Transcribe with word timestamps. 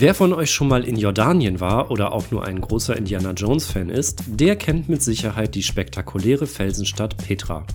Wer 0.00 0.14
von 0.14 0.32
euch 0.32 0.52
schon 0.52 0.68
mal 0.68 0.84
in 0.84 0.94
Jordanien 0.94 1.58
war 1.58 1.90
oder 1.90 2.12
auch 2.12 2.30
nur 2.30 2.44
ein 2.46 2.60
großer 2.60 2.96
Indiana 2.96 3.32
Jones-Fan 3.32 3.90
ist, 3.90 4.22
der 4.28 4.54
kennt 4.54 4.88
mit 4.88 5.02
Sicherheit 5.02 5.56
die 5.56 5.62
spektakuläre 5.64 6.46
Felsenstadt 6.46 7.16
Petra. 7.16 7.66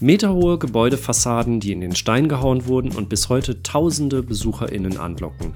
Meterhohe 0.00 0.58
Gebäudefassaden, 0.58 1.60
die 1.60 1.70
in 1.70 1.80
den 1.80 1.94
Stein 1.94 2.28
gehauen 2.28 2.66
wurden 2.66 2.90
und 2.90 3.08
bis 3.08 3.28
heute 3.28 3.62
tausende 3.62 4.24
BesucherInnen 4.24 4.96
anlocken. 4.96 5.54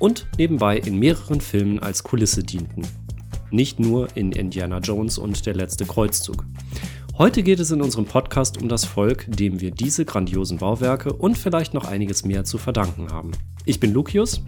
Und 0.00 0.26
nebenbei 0.36 0.78
in 0.78 0.98
mehreren 0.98 1.40
Filmen 1.40 1.78
als 1.78 2.02
Kulisse 2.02 2.42
dienten. 2.42 2.82
Nicht 3.52 3.78
nur 3.78 4.08
in 4.16 4.32
Indiana 4.32 4.78
Jones 4.78 5.16
und 5.16 5.46
der 5.46 5.54
letzte 5.54 5.84
Kreuzzug. 5.84 6.44
Heute 7.18 7.44
geht 7.44 7.60
es 7.60 7.70
in 7.70 7.82
unserem 7.82 8.06
Podcast 8.06 8.60
um 8.60 8.68
das 8.68 8.84
Volk, 8.84 9.26
dem 9.28 9.60
wir 9.60 9.70
diese 9.70 10.04
grandiosen 10.04 10.58
Bauwerke 10.58 11.12
und 11.12 11.38
vielleicht 11.38 11.72
noch 11.72 11.84
einiges 11.84 12.24
mehr 12.24 12.42
zu 12.42 12.58
verdanken 12.58 13.12
haben. 13.12 13.30
Ich 13.64 13.78
bin 13.78 13.92
Lucius. 13.92 14.42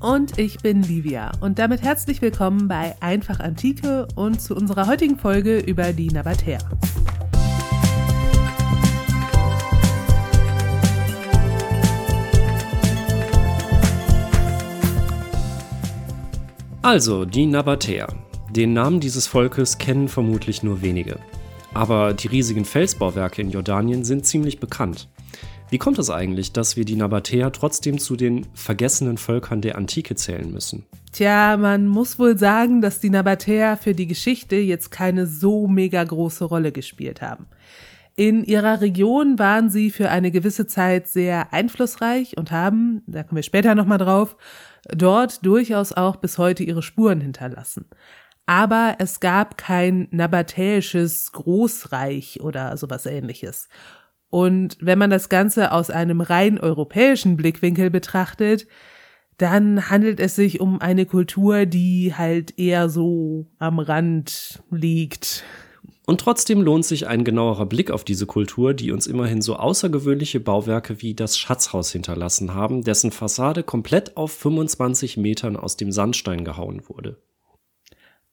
Und 0.00 0.38
ich 0.38 0.58
bin 0.58 0.82
Livia. 0.82 1.32
Und 1.40 1.58
damit 1.58 1.82
herzlich 1.82 2.20
willkommen 2.22 2.68
bei 2.68 2.94
Einfach 3.00 3.40
Antike 3.40 4.08
und 4.14 4.40
zu 4.40 4.56
unserer 4.56 4.86
heutigen 4.86 5.18
Folge 5.18 5.58
über 5.58 5.92
die 5.92 6.08
Nabatäer. 6.08 6.58
Also, 16.82 17.24
die 17.24 17.46
Nabatäer. 17.46 18.08
Den 18.50 18.72
Namen 18.72 18.98
dieses 18.98 19.28
Volkes 19.28 19.78
kennen 19.78 20.08
vermutlich 20.08 20.64
nur 20.64 20.82
wenige. 20.82 21.20
Aber 21.74 22.12
die 22.12 22.26
riesigen 22.26 22.64
Felsbauwerke 22.64 23.40
in 23.40 23.50
Jordanien 23.50 24.04
sind 24.04 24.26
ziemlich 24.26 24.58
bekannt. 24.58 25.08
Wie 25.72 25.78
kommt 25.78 25.98
es 25.98 26.10
eigentlich, 26.10 26.52
dass 26.52 26.76
wir 26.76 26.84
die 26.84 26.96
Nabatäer 26.96 27.50
trotzdem 27.50 27.96
zu 27.98 28.14
den 28.14 28.46
vergessenen 28.52 29.16
Völkern 29.16 29.62
der 29.62 29.78
Antike 29.78 30.14
zählen 30.14 30.52
müssen? 30.52 30.84
Tja, 31.12 31.56
man 31.56 31.88
muss 31.88 32.18
wohl 32.18 32.36
sagen, 32.36 32.82
dass 32.82 33.00
die 33.00 33.08
Nabatäer 33.08 33.78
für 33.78 33.94
die 33.94 34.06
Geschichte 34.06 34.56
jetzt 34.56 34.90
keine 34.90 35.26
so 35.26 35.68
mega 35.68 36.04
große 36.04 36.44
Rolle 36.44 36.72
gespielt 36.72 37.22
haben. 37.22 37.46
In 38.16 38.44
ihrer 38.44 38.82
Region 38.82 39.38
waren 39.38 39.70
sie 39.70 39.90
für 39.90 40.10
eine 40.10 40.30
gewisse 40.30 40.66
Zeit 40.66 41.08
sehr 41.08 41.54
einflussreich 41.54 42.36
und 42.36 42.50
haben, 42.50 43.00
da 43.06 43.22
kommen 43.22 43.36
wir 43.36 43.42
später 43.42 43.74
nochmal 43.74 43.96
drauf, 43.96 44.36
dort 44.90 45.46
durchaus 45.46 45.94
auch 45.94 46.16
bis 46.16 46.36
heute 46.36 46.64
ihre 46.64 46.82
Spuren 46.82 47.22
hinterlassen. 47.22 47.86
Aber 48.44 48.96
es 48.98 49.20
gab 49.20 49.56
kein 49.56 50.08
nabatäisches 50.10 51.32
Großreich 51.32 52.42
oder 52.42 52.76
sowas 52.76 53.06
ähnliches. 53.06 53.70
Und 54.32 54.78
wenn 54.80 54.98
man 54.98 55.10
das 55.10 55.28
Ganze 55.28 55.72
aus 55.72 55.90
einem 55.90 56.22
rein 56.22 56.58
europäischen 56.58 57.36
Blickwinkel 57.36 57.90
betrachtet, 57.90 58.66
dann 59.36 59.90
handelt 59.90 60.20
es 60.20 60.36
sich 60.36 60.58
um 60.58 60.80
eine 60.80 61.04
Kultur, 61.04 61.66
die 61.66 62.14
halt 62.16 62.58
eher 62.58 62.88
so 62.88 63.46
am 63.58 63.78
Rand 63.78 64.62
liegt. 64.70 65.44
Und 66.06 66.22
trotzdem 66.22 66.62
lohnt 66.62 66.86
sich 66.86 67.06
ein 67.06 67.24
genauerer 67.24 67.66
Blick 67.66 67.90
auf 67.90 68.04
diese 68.04 68.24
Kultur, 68.24 68.72
die 68.72 68.90
uns 68.90 69.06
immerhin 69.06 69.42
so 69.42 69.56
außergewöhnliche 69.56 70.40
Bauwerke 70.40 71.02
wie 71.02 71.12
das 71.12 71.36
Schatzhaus 71.36 71.92
hinterlassen 71.92 72.54
haben, 72.54 72.84
dessen 72.84 73.12
Fassade 73.12 73.62
komplett 73.62 74.16
auf 74.16 74.32
25 74.32 75.18
Metern 75.18 75.58
aus 75.58 75.76
dem 75.76 75.92
Sandstein 75.92 76.42
gehauen 76.42 76.88
wurde. 76.88 77.18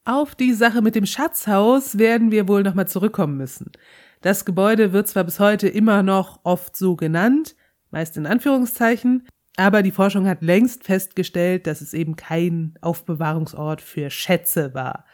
Auf 0.05 0.33
die 0.33 0.53
Sache 0.53 0.81
mit 0.81 0.95
dem 0.95 1.05
Schatzhaus 1.05 1.97
werden 1.97 2.31
wir 2.31 2.47
wohl 2.47 2.64
nochmal 2.64 2.88
zurückkommen 2.88 3.36
müssen. 3.36 3.73
Das 4.22 4.44
Gebäude 4.44 4.92
wird 4.92 5.08
zwar 5.08 5.23
bis 5.23 5.39
heute 5.39 5.67
immer 5.70 6.03
noch 6.03 6.42
oft 6.44 6.75
so 6.75 6.95
genannt, 6.95 7.56
meist 7.89 8.17
in 8.17 8.26
Anführungszeichen, 8.26 9.28
aber 9.56 9.81
die 9.81 9.92
Forschung 9.92 10.28
hat 10.28 10.42
längst 10.42 10.84
festgestellt, 10.84 11.67
dass 11.67 11.81
es 11.81 11.94
eben 11.94 12.16
kein 12.16 12.73
Aufbewahrungsort 12.81 13.81
für 13.81 14.09
Schätze 14.09 14.73
war. 14.73 15.06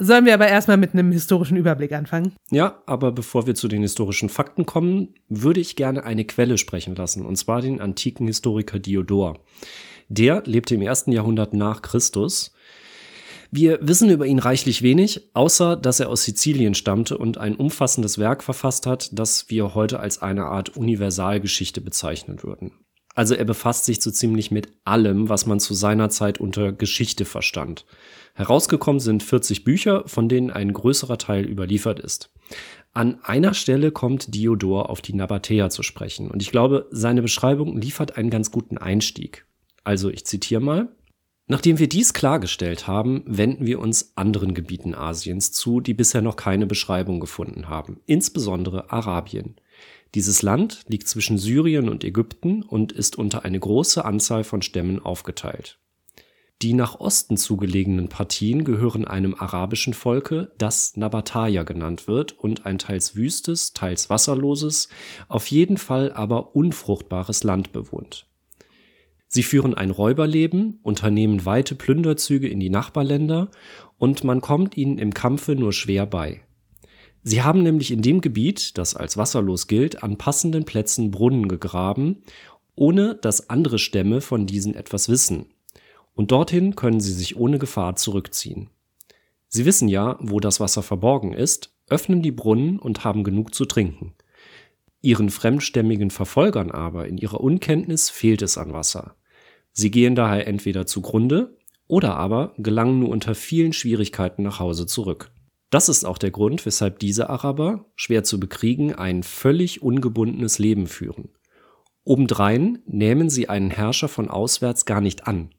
Sollen 0.00 0.26
wir 0.26 0.34
aber 0.34 0.46
erstmal 0.46 0.76
mit 0.76 0.92
einem 0.92 1.10
historischen 1.10 1.56
Überblick 1.56 1.92
anfangen? 1.92 2.34
Ja, 2.50 2.82
aber 2.86 3.10
bevor 3.10 3.48
wir 3.48 3.56
zu 3.56 3.66
den 3.66 3.82
historischen 3.82 4.28
Fakten 4.28 4.64
kommen, 4.64 5.14
würde 5.28 5.60
ich 5.60 5.74
gerne 5.74 6.04
eine 6.04 6.24
Quelle 6.24 6.56
sprechen 6.56 6.94
lassen, 6.94 7.26
und 7.26 7.36
zwar 7.36 7.60
den 7.62 7.80
antiken 7.80 8.28
Historiker 8.28 8.78
Diodor. 8.78 9.40
Der 10.08 10.42
lebte 10.44 10.76
im 10.76 10.82
ersten 10.82 11.10
Jahrhundert 11.10 11.52
nach 11.52 11.82
Christus 11.82 12.52
wir 13.50 13.78
wissen 13.80 14.10
über 14.10 14.26
ihn 14.26 14.38
reichlich 14.38 14.82
wenig, 14.82 15.30
außer 15.34 15.76
dass 15.76 16.00
er 16.00 16.10
aus 16.10 16.24
Sizilien 16.24 16.74
stammte 16.74 17.16
und 17.16 17.38
ein 17.38 17.56
umfassendes 17.56 18.18
Werk 18.18 18.42
verfasst 18.42 18.86
hat, 18.86 19.10
das 19.12 19.48
wir 19.48 19.74
heute 19.74 20.00
als 20.00 20.20
eine 20.20 20.44
Art 20.44 20.76
Universalgeschichte 20.76 21.80
bezeichnen 21.80 22.42
würden. 22.42 22.72
Also 23.14 23.34
er 23.34 23.44
befasst 23.44 23.84
sich 23.84 24.00
so 24.00 24.12
ziemlich 24.12 24.52
mit 24.52 24.68
allem, 24.84 25.28
was 25.28 25.44
man 25.44 25.58
zu 25.58 25.74
seiner 25.74 26.08
Zeit 26.08 26.38
unter 26.38 26.72
Geschichte 26.72 27.24
verstand. 27.24 27.84
Herausgekommen 28.34 29.00
sind 29.00 29.24
40 29.24 29.64
Bücher, 29.64 30.04
von 30.06 30.28
denen 30.28 30.50
ein 30.50 30.72
größerer 30.72 31.18
Teil 31.18 31.44
überliefert 31.44 31.98
ist. 31.98 32.32
An 32.92 33.18
einer 33.24 33.54
Stelle 33.54 33.90
kommt 33.90 34.34
Diodor 34.34 34.88
auf 34.90 35.00
die 35.00 35.14
Nabatäer 35.14 35.70
zu 35.70 35.82
sprechen 35.82 36.30
und 36.30 36.42
ich 36.42 36.52
glaube, 36.52 36.86
seine 36.90 37.22
Beschreibung 37.22 37.76
liefert 37.80 38.16
einen 38.16 38.30
ganz 38.30 38.52
guten 38.52 38.78
Einstieg. 38.78 39.46
Also 39.82 40.10
ich 40.10 40.24
zitiere 40.24 40.60
mal. 40.60 40.94
Nachdem 41.50 41.78
wir 41.78 41.88
dies 41.88 42.12
klargestellt 42.12 42.86
haben, 42.86 43.22
wenden 43.26 43.64
wir 43.64 43.78
uns 43.78 44.12
anderen 44.16 44.52
Gebieten 44.52 44.94
Asiens 44.94 45.50
zu, 45.50 45.80
die 45.80 45.94
bisher 45.94 46.20
noch 46.20 46.36
keine 46.36 46.66
Beschreibung 46.66 47.20
gefunden 47.20 47.70
haben, 47.70 48.00
insbesondere 48.04 48.92
Arabien. 48.92 49.56
Dieses 50.14 50.42
Land 50.42 50.82
liegt 50.88 51.08
zwischen 51.08 51.38
Syrien 51.38 51.88
und 51.88 52.04
Ägypten 52.04 52.62
und 52.62 52.92
ist 52.92 53.16
unter 53.16 53.46
eine 53.46 53.58
große 53.58 54.04
Anzahl 54.04 54.44
von 54.44 54.60
Stämmen 54.60 55.00
aufgeteilt. 55.00 55.78
Die 56.60 56.74
nach 56.74 57.00
Osten 57.00 57.38
zugelegenen 57.38 58.10
Partien 58.10 58.64
gehören 58.64 59.06
einem 59.06 59.34
arabischen 59.34 59.94
Volke, 59.94 60.52
das 60.58 60.98
Nabataya 60.98 61.62
genannt 61.62 62.08
wird 62.08 62.32
und 62.38 62.66
ein 62.66 62.78
teils 62.78 63.16
wüstes, 63.16 63.72
teils 63.72 64.10
wasserloses, 64.10 64.90
auf 65.28 65.46
jeden 65.46 65.78
Fall 65.78 66.12
aber 66.12 66.54
unfruchtbares 66.54 67.42
Land 67.42 67.72
bewohnt 67.72 68.27
Sie 69.28 69.42
führen 69.42 69.74
ein 69.74 69.90
Räuberleben, 69.90 70.80
unternehmen 70.82 71.44
weite 71.44 71.74
Plünderzüge 71.74 72.48
in 72.48 72.60
die 72.60 72.70
Nachbarländer 72.70 73.50
und 73.98 74.24
man 74.24 74.40
kommt 74.40 74.76
ihnen 74.76 74.98
im 74.98 75.12
Kampfe 75.12 75.54
nur 75.54 75.72
schwer 75.72 76.06
bei. 76.06 76.40
Sie 77.22 77.42
haben 77.42 77.62
nämlich 77.62 77.90
in 77.90 78.00
dem 78.00 78.22
Gebiet, 78.22 78.78
das 78.78 78.96
als 78.96 79.18
wasserlos 79.18 79.66
gilt, 79.66 80.02
an 80.02 80.16
passenden 80.16 80.64
Plätzen 80.64 81.10
Brunnen 81.10 81.46
gegraben, 81.46 82.22
ohne 82.74 83.16
dass 83.16 83.50
andere 83.50 83.78
Stämme 83.78 84.22
von 84.22 84.46
diesen 84.46 84.74
etwas 84.74 85.10
wissen. 85.10 85.46
Und 86.14 86.30
dorthin 86.30 86.74
können 86.74 87.00
sie 87.00 87.12
sich 87.12 87.36
ohne 87.36 87.58
Gefahr 87.58 87.96
zurückziehen. 87.96 88.70
Sie 89.48 89.66
wissen 89.66 89.88
ja, 89.88 90.16
wo 90.20 90.40
das 90.40 90.58
Wasser 90.58 90.82
verborgen 90.82 91.34
ist, 91.34 91.74
öffnen 91.88 92.22
die 92.22 92.32
Brunnen 92.32 92.78
und 92.78 93.04
haben 93.04 93.24
genug 93.24 93.54
zu 93.54 93.66
trinken. 93.66 94.14
Ihren 95.00 95.30
fremdstämmigen 95.30 96.10
Verfolgern 96.10 96.70
aber 96.70 97.08
in 97.08 97.18
ihrer 97.18 97.40
Unkenntnis 97.40 98.10
fehlt 98.10 98.42
es 98.42 98.58
an 98.58 98.72
Wasser. 98.72 99.14
Sie 99.78 99.92
gehen 99.92 100.16
daher 100.16 100.48
entweder 100.48 100.86
zugrunde 100.86 101.56
oder 101.86 102.16
aber 102.16 102.52
gelangen 102.58 102.98
nur 102.98 103.10
unter 103.10 103.36
vielen 103.36 103.72
Schwierigkeiten 103.72 104.42
nach 104.42 104.58
Hause 104.58 104.86
zurück. 104.86 105.30
Das 105.70 105.88
ist 105.88 106.04
auch 106.04 106.18
der 106.18 106.32
Grund, 106.32 106.66
weshalb 106.66 106.98
diese 106.98 107.30
Araber, 107.30 107.84
schwer 107.94 108.24
zu 108.24 108.40
bekriegen, 108.40 108.92
ein 108.96 109.22
völlig 109.22 109.80
ungebundenes 109.80 110.58
Leben 110.58 110.88
führen. 110.88 111.28
Obendrein 112.02 112.80
nehmen 112.86 113.30
sie 113.30 113.48
einen 113.48 113.70
Herrscher 113.70 114.08
von 114.08 114.28
auswärts 114.28 114.84
gar 114.84 115.00
nicht 115.00 115.28
an 115.28 115.50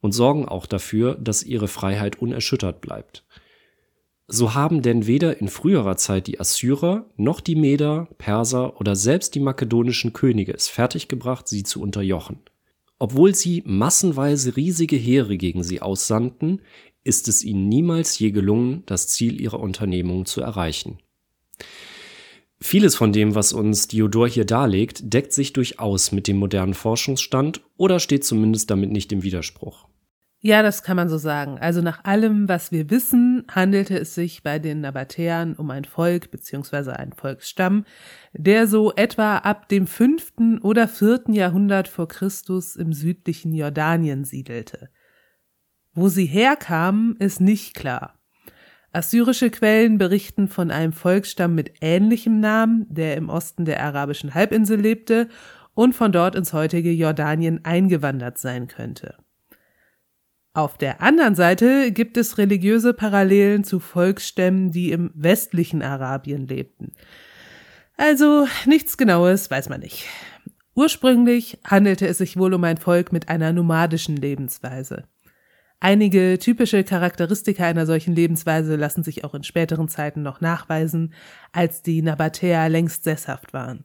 und 0.00 0.12
sorgen 0.12 0.48
auch 0.48 0.64
dafür, 0.64 1.14
dass 1.16 1.42
ihre 1.42 1.68
Freiheit 1.68 2.16
unerschüttert 2.18 2.80
bleibt. 2.80 3.26
So 4.26 4.54
haben 4.54 4.80
denn 4.80 5.06
weder 5.06 5.38
in 5.38 5.48
früherer 5.48 5.98
Zeit 5.98 6.28
die 6.28 6.40
Assyrer 6.40 7.10
noch 7.16 7.42
die 7.42 7.56
Meder, 7.56 8.08
Perser 8.16 8.80
oder 8.80 8.96
selbst 8.96 9.34
die 9.34 9.40
makedonischen 9.40 10.14
Könige 10.14 10.54
es 10.54 10.66
fertiggebracht, 10.66 11.46
sie 11.46 11.62
zu 11.62 11.82
unterjochen. 11.82 12.40
Obwohl 12.98 13.34
sie 13.34 13.62
massenweise 13.66 14.56
riesige 14.56 14.96
Heere 14.96 15.36
gegen 15.36 15.62
sie 15.62 15.82
aussandten, 15.82 16.62
ist 17.04 17.28
es 17.28 17.44
ihnen 17.44 17.68
niemals 17.68 18.18
je 18.18 18.30
gelungen, 18.30 18.82
das 18.86 19.08
Ziel 19.08 19.40
ihrer 19.40 19.60
Unternehmung 19.60 20.24
zu 20.24 20.40
erreichen. 20.40 20.98
Vieles 22.58 22.96
von 22.96 23.12
dem, 23.12 23.34
was 23.34 23.52
uns 23.52 23.86
Diodor 23.86 24.28
hier 24.28 24.46
darlegt, 24.46 25.12
deckt 25.12 25.32
sich 25.32 25.52
durchaus 25.52 26.10
mit 26.10 26.26
dem 26.26 26.38
modernen 26.38 26.74
Forschungsstand 26.74 27.60
oder 27.76 28.00
steht 28.00 28.24
zumindest 28.24 28.70
damit 28.70 28.90
nicht 28.90 29.12
im 29.12 29.22
Widerspruch. 29.22 29.86
Ja, 30.40 30.62
das 30.62 30.82
kann 30.82 30.96
man 30.96 31.08
so 31.08 31.16
sagen. 31.16 31.58
Also 31.58 31.80
nach 31.80 32.04
allem, 32.04 32.48
was 32.48 32.70
wir 32.70 32.90
wissen, 32.90 33.44
handelte 33.50 33.98
es 33.98 34.14
sich 34.14 34.42
bei 34.42 34.58
den 34.58 34.82
Nabatäern 34.82 35.54
um 35.54 35.70
ein 35.70 35.84
Volk 35.84 36.30
bzw. 36.30 36.90
ein 36.92 37.12
Volksstamm, 37.14 37.84
der 38.32 38.66
so 38.66 38.92
etwa 38.94 39.38
ab 39.38 39.68
dem 39.68 39.86
fünften 39.86 40.58
oder 40.58 40.88
vierten 40.88 41.32
Jahrhundert 41.32 41.88
vor 41.88 42.06
Christus 42.06 42.76
im 42.76 42.92
südlichen 42.92 43.54
Jordanien 43.54 44.24
siedelte. 44.24 44.90
Wo 45.94 46.08
sie 46.08 46.26
herkamen, 46.26 47.16
ist 47.16 47.40
nicht 47.40 47.74
klar. 47.74 48.20
Assyrische 48.92 49.50
Quellen 49.50 49.98
berichten 49.98 50.48
von 50.48 50.70
einem 50.70 50.92
Volksstamm 50.92 51.54
mit 51.54 51.72
ähnlichem 51.80 52.40
Namen, 52.40 52.86
der 52.88 53.16
im 53.16 53.30
Osten 53.30 53.64
der 53.64 53.82
arabischen 53.82 54.34
Halbinsel 54.34 54.78
lebte 54.78 55.28
und 55.74 55.94
von 55.94 56.12
dort 56.12 56.34
ins 56.34 56.52
heutige 56.52 56.92
Jordanien 56.92 57.64
eingewandert 57.64 58.38
sein 58.38 58.68
könnte. 58.68 59.16
Auf 60.56 60.78
der 60.78 61.02
anderen 61.02 61.34
Seite 61.34 61.92
gibt 61.92 62.16
es 62.16 62.38
religiöse 62.38 62.94
Parallelen 62.94 63.62
zu 63.62 63.78
Volksstämmen, 63.78 64.70
die 64.70 64.90
im 64.90 65.10
westlichen 65.12 65.82
Arabien 65.82 66.46
lebten. 66.46 66.92
Also 67.98 68.48
nichts 68.64 68.96
Genaues 68.96 69.50
weiß 69.50 69.68
man 69.68 69.80
nicht. 69.80 70.06
Ursprünglich 70.74 71.58
handelte 71.62 72.08
es 72.08 72.16
sich 72.16 72.38
wohl 72.38 72.54
um 72.54 72.64
ein 72.64 72.78
Volk 72.78 73.12
mit 73.12 73.28
einer 73.28 73.52
nomadischen 73.52 74.16
Lebensweise. 74.16 75.04
Einige 75.78 76.38
typische 76.38 76.84
Charakteristika 76.84 77.66
einer 77.66 77.84
solchen 77.84 78.14
Lebensweise 78.14 78.76
lassen 78.76 79.04
sich 79.04 79.24
auch 79.24 79.34
in 79.34 79.44
späteren 79.44 79.88
Zeiten 79.88 80.22
noch 80.22 80.40
nachweisen, 80.40 81.12
als 81.52 81.82
die 81.82 82.00
Nabatäer 82.00 82.70
längst 82.70 83.04
sesshaft 83.04 83.52
waren. 83.52 83.84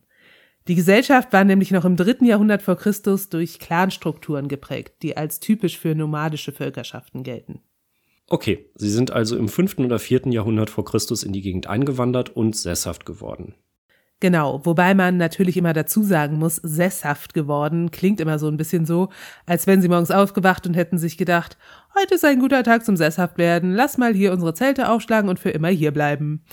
Die 0.67 0.75
Gesellschaft 0.75 1.33
war 1.33 1.43
nämlich 1.43 1.71
noch 1.71 1.85
im 1.85 1.95
dritten 1.95 2.25
Jahrhundert 2.25 2.61
vor 2.61 2.75
Christus 2.75 3.29
durch 3.29 3.59
Clanstrukturen 3.59 4.47
geprägt, 4.47 5.01
die 5.01 5.17
als 5.17 5.39
typisch 5.39 5.79
für 5.79 5.95
nomadische 5.95 6.51
Völkerschaften 6.51 7.23
gelten. 7.23 7.61
Okay, 8.27 8.69
sie 8.75 8.89
sind 8.89 9.11
also 9.11 9.35
im 9.35 9.49
fünften 9.49 9.83
oder 9.83 9.99
vierten 9.99 10.31
Jahrhundert 10.31 10.69
vor 10.69 10.85
Christus 10.85 11.23
in 11.23 11.33
die 11.33 11.41
Gegend 11.41 11.67
eingewandert 11.67 12.29
und 12.29 12.55
sesshaft 12.55 13.05
geworden. 13.05 13.55
Genau, 14.21 14.63
wobei 14.63 14.93
man 14.93 15.17
natürlich 15.17 15.57
immer 15.57 15.73
dazu 15.73 16.03
sagen 16.03 16.37
muss, 16.37 16.57
sesshaft 16.57 17.33
geworden 17.33 17.89
klingt 17.89 18.21
immer 18.21 18.37
so 18.37 18.47
ein 18.47 18.55
bisschen 18.55 18.85
so, 18.85 19.09
als 19.47 19.65
wenn 19.65 19.81
sie 19.81 19.89
morgens 19.89 20.11
aufgewacht 20.11 20.67
und 20.67 20.75
hätten 20.75 20.99
sich 20.99 21.17
gedacht, 21.17 21.57
heute 21.99 22.15
ist 22.15 22.23
ein 22.23 22.39
guter 22.39 22.63
Tag 22.63 22.85
zum 22.85 22.95
sesshaft 22.95 23.39
werden, 23.39 23.73
lass 23.73 23.97
mal 23.97 24.13
hier 24.13 24.31
unsere 24.31 24.53
Zelte 24.53 24.89
aufschlagen 24.89 25.27
und 25.27 25.39
für 25.39 25.49
immer 25.49 25.69
hier 25.69 25.91
bleiben. 25.91 26.43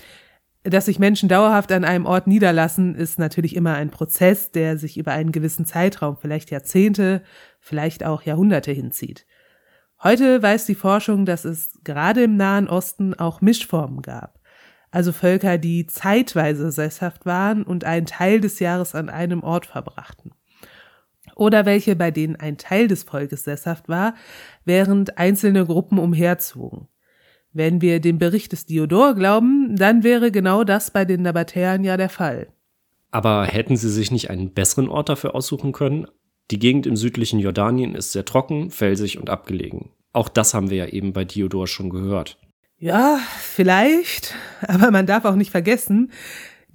Dass 0.70 0.86
sich 0.86 0.98
Menschen 0.98 1.28
dauerhaft 1.28 1.72
an 1.72 1.84
einem 1.84 2.04
Ort 2.04 2.26
niederlassen, 2.26 2.94
ist 2.94 3.18
natürlich 3.18 3.56
immer 3.56 3.74
ein 3.74 3.90
Prozess, 3.90 4.50
der 4.50 4.76
sich 4.76 4.98
über 4.98 5.12
einen 5.12 5.32
gewissen 5.32 5.64
Zeitraum, 5.64 6.16
vielleicht 6.16 6.50
Jahrzehnte, 6.50 7.22
vielleicht 7.60 8.04
auch 8.04 8.22
Jahrhunderte 8.22 8.72
hinzieht. 8.72 9.26
Heute 10.02 10.42
weiß 10.42 10.66
die 10.66 10.74
Forschung, 10.74 11.24
dass 11.24 11.44
es 11.44 11.78
gerade 11.84 12.24
im 12.24 12.36
Nahen 12.36 12.68
Osten 12.68 13.14
auch 13.14 13.40
Mischformen 13.40 14.02
gab 14.02 14.38
also 14.90 15.12
Völker, 15.12 15.58
die 15.58 15.86
zeitweise 15.86 16.70
sesshaft 16.70 17.26
waren 17.26 17.62
und 17.62 17.84
einen 17.84 18.06
Teil 18.06 18.40
des 18.40 18.58
Jahres 18.58 18.94
an 18.94 19.10
einem 19.10 19.42
Ort 19.42 19.66
verbrachten. 19.66 20.32
Oder 21.34 21.66
welche, 21.66 21.94
bei 21.94 22.10
denen 22.10 22.36
ein 22.36 22.58
Teil 22.58 22.88
des 22.88 23.04
Volkes 23.04 23.44
sesshaft 23.44 23.88
war, 23.88 24.14
während 24.64 25.18
einzelne 25.18 25.66
Gruppen 25.66 25.98
umherzogen. 25.98 26.88
Wenn 27.52 27.80
wir 27.80 28.00
dem 28.00 28.18
Bericht 28.18 28.52
des 28.52 28.66
Diodor 28.66 29.14
glauben, 29.14 29.76
dann 29.76 30.02
wäre 30.02 30.30
genau 30.30 30.64
das 30.64 30.90
bei 30.90 31.04
den 31.04 31.22
Nabatäern 31.22 31.82
ja 31.82 31.96
der 31.96 32.10
Fall. 32.10 32.48
Aber 33.10 33.44
hätten 33.44 33.76
sie 33.76 33.90
sich 33.90 34.10
nicht 34.10 34.30
einen 34.30 34.52
besseren 34.52 34.88
Ort 34.88 35.08
dafür 35.08 35.34
aussuchen 35.34 35.72
können? 35.72 36.06
Die 36.50 36.58
Gegend 36.58 36.86
im 36.86 36.96
südlichen 36.96 37.40
Jordanien 37.40 37.94
ist 37.94 38.12
sehr 38.12 38.24
trocken, 38.24 38.70
felsig 38.70 39.18
und 39.18 39.30
abgelegen. 39.30 39.90
Auch 40.12 40.28
das 40.28 40.54
haben 40.54 40.70
wir 40.70 40.76
ja 40.76 40.86
eben 40.86 41.12
bei 41.12 41.24
Diodor 41.24 41.66
schon 41.66 41.90
gehört. 41.90 42.38
Ja, 42.78 43.18
vielleicht, 43.40 44.34
aber 44.66 44.90
man 44.90 45.06
darf 45.06 45.24
auch 45.24 45.34
nicht 45.34 45.50
vergessen, 45.50 46.10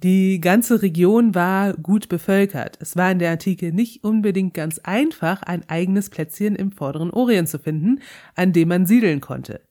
die 0.02 0.38
ganze 0.38 0.82
Region 0.82 1.34
war 1.34 1.72
gut 1.72 2.10
bevölkert. 2.10 2.76
Es 2.80 2.94
war 2.94 3.10
in 3.10 3.20
der 3.20 3.30
Antike 3.30 3.72
nicht 3.72 4.04
unbedingt 4.04 4.52
ganz 4.52 4.78
einfach, 4.80 5.42
ein 5.42 5.66
eigenes 5.68 6.10
Plätzchen 6.10 6.56
im 6.56 6.72
vorderen 6.72 7.10
Orient 7.10 7.48
zu 7.48 7.58
finden, 7.58 8.00
an 8.34 8.52
dem 8.52 8.68
man 8.68 8.84
siedeln 8.84 9.20
konnte. 9.20 9.62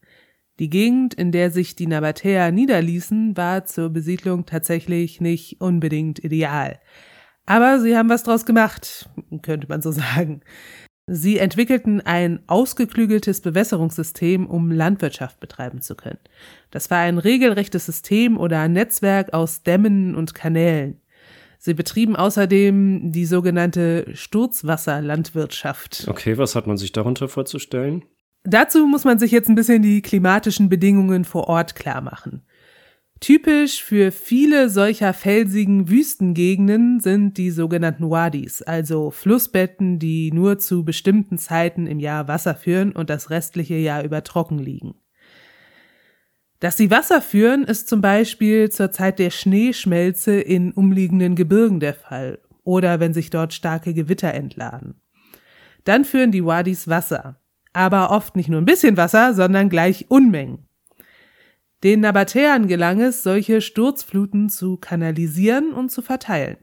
Die 0.60 0.70
Gegend, 0.70 1.14
in 1.16 1.32
der 1.32 1.50
sich 1.50 1.76
die 1.76 1.88
Nabatäer 1.88 2.52
niederließen, 2.52 3.36
war 3.36 3.66
zur 3.66 3.90
Besiedlung 3.90 4.46
tatsächlich 4.46 5.20
nicht 5.20 5.60
unbedingt 5.60 6.24
ideal. 6.24 6.80
Aber 7.46 7.80
sie 7.80 7.98
haben 7.98 8.10
was 8.10 8.24
draus 8.24 8.46
gemacht, 8.46 9.10
könnte 9.42 9.68
man 9.68 9.82
so 9.82 9.92
sagen. 9.92 10.42
Sie 11.06 11.38
entwickelten 11.38 12.00
ein 12.00 12.44
ausgeklügeltes 12.48 13.42
Bewässerungssystem, 13.42 14.48
um 14.48 14.72
Landwirtschaft 14.72 15.42
betreiben 15.42 15.82
zu 15.82 15.96
können. 15.96 16.20
Das 16.72 16.90
war 16.90 17.00
ein 17.00 17.18
regelrechtes 17.18 17.86
System 17.86 18.38
oder 18.38 18.62
ein 18.62 18.72
Netzwerk 18.72 19.34
aus 19.34 19.64
Dämmen 19.64 20.16
und 20.16 20.34
Kanälen. 20.34 21.02
Sie 21.60 21.74
betrieben 21.74 22.16
außerdem 22.16 23.12
die 23.12 23.26
sogenannte 23.26 24.06
Sturzwasserlandwirtschaft. 24.14 26.06
Okay, 26.08 26.38
was 26.38 26.56
hat 26.56 26.68
man 26.68 26.78
sich 26.78 26.94
darunter 26.94 27.28
vorzustellen? 27.28 28.04
Dazu 28.44 28.88
muss 28.88 29.06
man 29.06 29.20
sich 29.20 29.32
jetzt 29.32 29.50
ein 29.50 29.56
bisschen 29.56 29.82
die 29.82 30.02
klimatischen 30.02 30.68
Bedingungen 30.68 31.24
vor 31.24 31.48
Ort 31.48 31.76
klar 31.76 32.02
machen. 32.02 32.44
Typisch 33.22 33.82
für 33.82 34.12
viele 34.12 34.70
solcher 34.70 35.14
felsigen 35.14 35.90
Wüstengegenden 35.90 37.00
sind 37.00 37.38
die 37.38 37.52
sogenannten 37.52 38.10
Wadis, 38.10 38.62
also 38.62 39.12
Flussbetten, 39.12 39.98
die 39.98 40.30
nur 40.34 40.60
zu 40.60 40.84
bestimmten 40.84 41.38
Zeiten 41.38 41.88
im 41.88 42.02
Jahr 42.02 42.28
Wasser 42.28 42.54
führen 42.54 42.92
und 42.92 43.10
das 43.10 43.30
restliche 43.30 43.76
Jahr 43.76 44.04
über 44.04 44.26
trocken 44.26 44.60
liegen. 44.60 44.96
Dass 46.60 46.76
sie 46.76 46.92
Wasser 46.92 47.22
führen, 47.22 47.64
ist 47.64 47.88
zum 47.88 48.02
Beispiel 48.02 48.70
zur 48.70 48.92
Zeit 48.92 49.20
der 49.20 49.30
Schneeschmelze 49.30 50.40
in 50.42 50.74
umliegenden 50.74 51.36
Gebirgen 51.36 51.80
der 51.80 51.94
Fall 51.94 52.40
oder 52.66 53.00
wenn 53.00 53.14
sich 53.14 53.30
dort 53.30 53.54
starke 53.54 53.94
Gewitter 53.94 54.34
entladen. 54.34 54.96
Dann 55.86 56.04
führen 56.04 56.32
die 56.32 56.46
Wadis 56.46 56.90
Wasser, 56.90 57.40
aber 57.74 58.12
oft 58.12 58.36
nicht 58.36 58.50
nur 58.50 58.62
ein 58.62 58.66
bisschen 58.66 58.98
Wasser, 58.98 59.34
sondern 59.34 59.70
gleich 59.70 60.06
Unmengen. 60.10 60.60
Den 61.84 62.00
Nabatäern 62.00 62.68
gelang 62.68 63.02
es, 63.02 63.24
solche 63.24 63.60
Sturzfluten 63.60 64.50
zu 64.50 64.78
kanalisieren 64.78 65.74
und 65.74 65.90
zu 65.90 66.02
verteilen. 66.02 66.58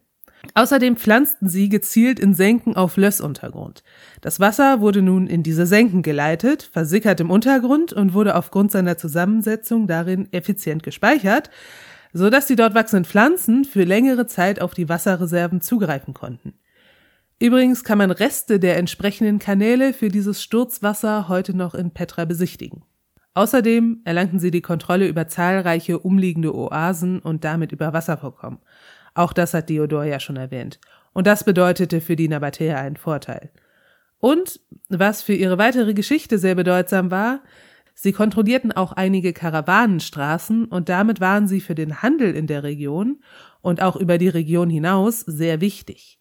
Außerdem 0.55 0.97
pflanzten 0.97 1.49
sie 1.49 1.69
gezielt 1.69 2.19
in 2.19 2.33
Senken 2.33 2.75
auf 2.75 2.97
Lössuntergrund. 2.97 3.83
Das 4.23 4.41
Wasser 4.41 4.81
wurde 4.81 5.03
nun 5.03 5.27
in 5.27 5.43
diese 5.43 5.67
Senken 5.67 6.03
geleitet, 6.03 6.63
versickert 6.63 7.21
im 7.21 7.31
Untergrund 7.31 7.93
und 7.93 8.15
wurde 8.15 8.35
aufgrund 8.35 8.73
seiner 8.73 8.97
Zusammensetzung 8.97 9.87
darin 9.87 10.33
effizient 10.33 10.83
gespeichert, 10.83 11.51
so 12.13 12.31
dass 12.31 12.47
die 12.47 12.57
dort 12.57 12.75
wachsenden 12.75 13.05
Pflanzen 13.05 13.65
für 13.65 13.85
längere 13.85 14.27
Zeit 14.27 14.61
auf 14.61 14.73
die 14.73 14.89
Wasserreserven 14.89 15.61
zugreifen 15.61 16.15
konnten. 16.15 16.55
Übrigens 17.43 17.85
kann 17.85 17.97
man 17.97 18.11
Reste 18.11 18.61
der 18.61 18.77
entsprechenden 18.77 19.39
Kanäle 19.39 19.95
für 19.95 20.09
dieses 20.09 20.43
Sturzwasser 20.43 21.27
heute 21.27 21.57
noch 21.57 21.75
in 21.75 21.91
Petra 21.91 22.27
besichtigen. 22.27 22.83
Außerdem 23.33 24.03
erlangten 24.05 24.39
sie 24.39 24.51
die 24.51 24.61
Kontrolle 24.61 25.09
über 25.09 25.27
zahlreiche 25.27 26.01
umliegende 26.01 26.55
Oasen 26.55 27.19
und 27.19 27.45
damit 27.45 27.73
über 27.73 27.95
Wasservorkommen. 27.95 28.59
Auch 29.15 29.33
das 29.33 29.55
hat 29.55 29.71
Diodor 29.71 30.05
ja 30.05 30.21
schon 30.21 30.37
erwähnt. 30.37 30.81
Und 31.15 31.27
das 31.27 31.45
bedeutete 31.45 32.03
für 32.03 32.15
die 32.15 32.29
Nabatäer 32.29 32.79
einen 32.79 32.97
Vorteil. 32.97 33.51
Und, 34.19 34.61
was 34.91 35.23
für 35.23 35.33
ihre 35.33 35.57
weitere 35.57 35.95
Geschichte 35.95 36.39
sehr 36.39 36.57
bedeutsam 36.57 37.11
war, 37.11 37.41
sie 37.95 38.13
kontrollierten 38.13 38.73
auch 38.73 38.93
einige 38.93 39.33
Karawanenstraßen 39.33 40.67
und 40.67 40.91
damit 40.91 41.21
waren 41.21 41.49
sie 41.49 41.63
für 41.63 41.75
den 41.75 42.03
Handel 42.03 42.37
in 42.37 42.47
der 42.47 42.65
Region 42.65 43.23
und 43.63 43.81
auch 43.81 43.97
über 43.97 44.19
die 44.19 44.29
Region 44.29 44.69
hinaus 44.69 45.21
sehr 45.21 45.63
wichtig. 45.63 46.20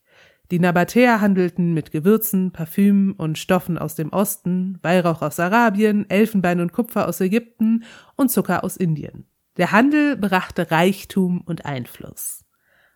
Die 0.52 0.60
Nabatäer 0.60 1.22
handelten 1.22 1.76
mit 1.76 1.92
Gewürzen, 1.92 2.52
Parfümen 2.52 3.12
und 3.12 3.38
Stoffen 3.38 3.78
aus 3.78 3.94
dem 3.94 4.10
Osten, 4.10 4.80
Weihrauch 4.82 5.22
aus 5.22 5.40
Arabien, 5.40 6.10
Elfenbein 6.10 6.60
und 6.60 6.74
Kupfer 6.74 7.08
aus 7.08 7.22
Ägypten 7.22 7.84
und 8.16 8.32
Zucker 8.32 8.64
aus 8.64 8.76
Indien. 8.76 9.28
Der 9.58 9.72
Handel 9.72 10.18
brachte 10.18 10.72
Reichtum 10.72 11.42
und 11.42 11.66
Einfluss. 11.66 12.46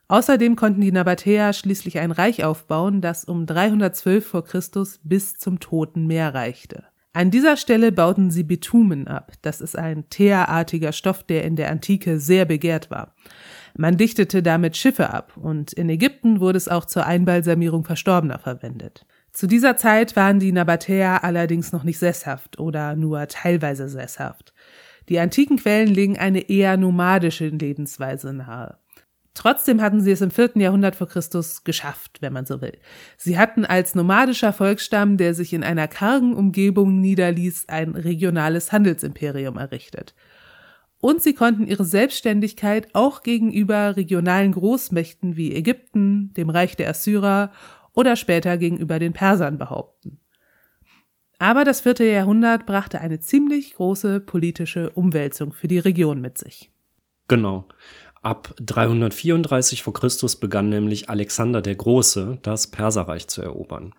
Außerdem 0.07 0.55
konnten 0.55 0.81
die 0.81 0.91
Nabatäer 0.91 1.53
schließlich 1.53 1.99
ein 1.99 2.11
Reich 2.11 2.43
aufbauen, 2.43 3.01
das 3.01 3.23
um 3.25 3.45
312 3.45 4.25
vor 4.25 4.43
Christus 4.43 4.99
bis 5.03 5.37
zum 5.37 5.59
Toten 5.59 6.07
Meer 6.07 6.33
reichte. 6.33 6.85
An 7.15 7.29
dieser 7.29 7.57
Stelle 7.57 7.91
bauten 7.91 8.31
sie 8.31 8.43
Bitumen 8.43 9.07
ab. 9.07 9.33
Das 9.43 9.61
ist 9.61 9.77
ein 9.77 10.09
teerartiger 10.09 10.91
Stoff, 10.91 11.21
der 11.21 11.43
in 11.43 11.55
der 11.55 11.69
Antike 11.69 12.19
sehr 12.19 12.45
begehrt 12.45 12.89
war. 12.89 13.13
Man 13.77 13.97
dichtete 13.97 14.41
damit 14.41 14.77
Schiffe 14.77 15.11
ab 15.11 15.37
und 15.37 15.73
in 15.73 15.89
Ägypten 15.89 16.39
wurde 16.39 16.57
es 16.57 16.67
auch 16.67 16.85
zur 16.85 17.05
Einbalsamierung 17.05 17.85
Verstorbener 17.85 18.39
verwendet. 18.39 19.05
Zu 19.31 19.45
dieser 19.45 19.77
Zeit 19.77 20.15
waren 20.15 20.39
die 20.39 20.51
Nabatäer 20.51 21.23
allerdings 21.23 21.71
noch 21.71 21.83
nicht 21.83 21.99
sesshaft 21.99 22.59
oder 22.59 22.95
nur 22.95 23.27
teilweise 23.27 23.89
sesshaft. 23.89 24.53
Die 25.09 25.19
antiken 25.19 25.57
Quellen 25.57 25.93
legen 25.93 26.17
eine 26.17 26.49
eher 26.49 26.77
nomadische 26.77 27.47
Lebensweise 27.47 28.33
nahe. 28.33 28.77
Trotzdem 29.33 29.81
hatten 29.81 30.01
sie 30.01 30.11
es 30.11 30.21
im 30.21 30.31
vierten 30.31 30.59
Jahrhundert 30.59 30.95
vor 30.95 31.07
Christus 31.07 31.63
geschafft, 31.63 32.21
wenn 32.21 32.33
man 32.33 32.45
so 32.45 32.61
will. 32.61 32.77
Sie 33.17 33.37
hatten 33.37 33.65
als 33.65 33.95
nomadischer 33.95 34.53
Volksstamm, 34.53 35.17
der 35.17 35.33
sich 35.33 35.53
in 35.53 35.63
einer 35.63 35.87
kargen 35.87 36.35
Umgebung 36.35 37.01
niederließ, 37.01 37.65
ein 37.67 37.95
regionales 37.95 38.71
Handelsimperium 38.71 39.57
errichtet 39.57 40.13
und 41.03 41.21
sie 41.21 41.33
konnten 41.33 41.67
ihre 41.67 41.83
Selbstständigkeit 41.83 42.87
auch 42.95 43.23
gegenüber 43.23 43.97
regionalen 43.97 44.53
Großmächten 44.53 45.35
wie 45.35 45.53
Ägypten, 45.53 46.33
dem 46.35 46.49
Reich 46.49 46.77
der 46.77 46.89
Assyrer 46.89 47.51
oder 47.91 48.15
später 48.15 48.57
gegenüber 48.57 48.99
den 48.99 49.11
Persern 49.11 49.57
behaupten. 49.57 50.21
Aber 51.39 51.65
das 51.65 51.81
vierte 51.81 52.05
Jahrhundert 52.05 52.65
brachte 52.65 53.01
eine 53.01 53.19
ziemlich 53.19 53.73
große 53.73 54.21
politische 54.21 54.91
Umwälzung 54.91 55.51
für 55.51 55.67
die 55.67 55.79
Region 55.79 56.21
mit 56.21 56.37
sich. 56.37 56.71
Genau. 57.27 57.67
Ab 58.23 58.55
334 58.61 59.83
vor 59.83 59.93
Christus 59.93 60.37
begann 60.37 60.69
nämlich 60.69 61.09
Alexander 61.09 61.61
der 61.61 61.75
Große, 61.75 62.39
das 62.41 62.67
Perserreich 62.67 63.27
zu 63.27 63.41
erobern. 63.41 63.93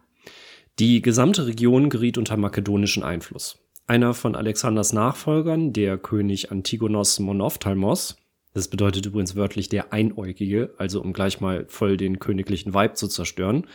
Die 0.79 1.03
gesamte 1.03 1.47
Region 1.47 1.91
geriet 1.91 2.17
unter 2.17 2.39
makedonischen 2.39 3.03
Einfluss. 3.03 3.59
Einer 3.87 4.15
von 4.15 4.35
Alexanders 4.35 4.95
Nachfolgern, 4.95 5.75
der 5.75 5.99
König 5.99 6.51
Antigonos 6.51 7.21
Monophthalmos, 7.21 8.17
das 8.55 8.69
bedeutet 8.69 9.05
übrigens 9.05 9.37
wörtlich 9.37 9.69
der 9.69 9.93
Einäugige, 9.93 10.73
also 10.79 11.03
um 11.03 11.13
gleich 11.13 11.43
mal 11.43 11.67
voll 11.69 11.99
den 11.99 12.19
königlichen 12.19 12.73
Vibe 12.73 12.95
zu 12.95 13.09
zerstören. 13.09 13.67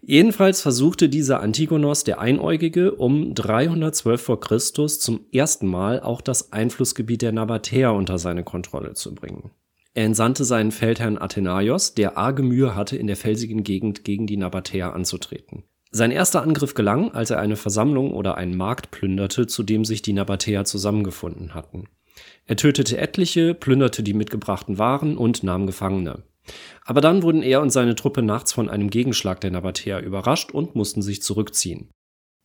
Jedenfalls 0.00 0.62
versuchte 0.62 1.08
dieser 1.08 1.40
Antigonos 1.40 2.04
der 2.04 2.20
Einäugige 2.20 2.92
um 2.92 3.34
312 3.34 4.20
vor 4.20 4.40
Christus 4.40 5.00
zum 5.00 5.26
ersten 5.32 5.66
Mal 5.66 6.00
auch 6.00 6.20
das 6.20 6.52
Einflussgebiet 6.52 7.22
der 7.22 7.32
Nabatäer 7.32 7.92
unter 7.92 8.18
seine 8.18 8.44
Kontrolle 8.44 8.94
zu 8.94 9.14
bringen. 9.14 9.50
Er 9.94 10.04
entsandte 10.04 10.44
seinen 10.44 10.70
Feldherrn 10.70 11.18
Athenaios, 11.18 11.94
der 11.94 12.16
arge 12.16 12.42
Mühe 12.42 12.76
hatte, 12.76 12.96
in 12.96 13.08
der 13.08 13.16
felsigen 13.16 13.64
Gegend 13.64 14.04
gegen 14.04 14.26
die 14.26 14.36
Nabatäer 14.36 14.94
anzutreten. 14.94 15.64
Sein 15.90 16.10
erster 16.10 16.42
Angriff 16.42 16.74
gelang, 16.74 17.12
als 17.12 17.30
er 17.30 17.40
eine 17.40 17.56
Versammlung 17.56 18.12
oder 18.12 18.36
einen 18.36 18.56
Markt 18.56 18.90
plünderte, 18.90 19.46
zu 19.46 19.62
dem 19.62 19.84
sich 19.84 20.02
die 20.02 20.12
Nabatäer 20.12 20.64
zusammengefunden 20.64 21.54
hatten. 21.54 21.88
Er 22.46 22.56
tötete 22.56 22.98
etliche, 22.98 23.54
plünderte 23.54 24.02
die 24.02 24.14
mitgebrachten 24.14 24.78
Waren 24.78 25.16
und 25.16 25.42
nahm 25.42 25.66
Gefangene. 25.66 26.22
Aber 26.84 27.00
dann 27.00 27.22
wurden 27.22 27.42
er 27.42 27.60
und 27.60 27.70
seine 27.70 27.94
Truppe 27.94 28.22
nachts 28.22 28.52
von 28.52 28.68
einem 28.68 28.90
Gegenschlag 28.90 29.40
der 29.40 29.50
Nabatäer 29.50 30.00
überrascht 30.00 30.52
und 30.52 30.74
mussten 30.74 31.02
sich 31.02 31.22
zurückziehen. 31.22 31.90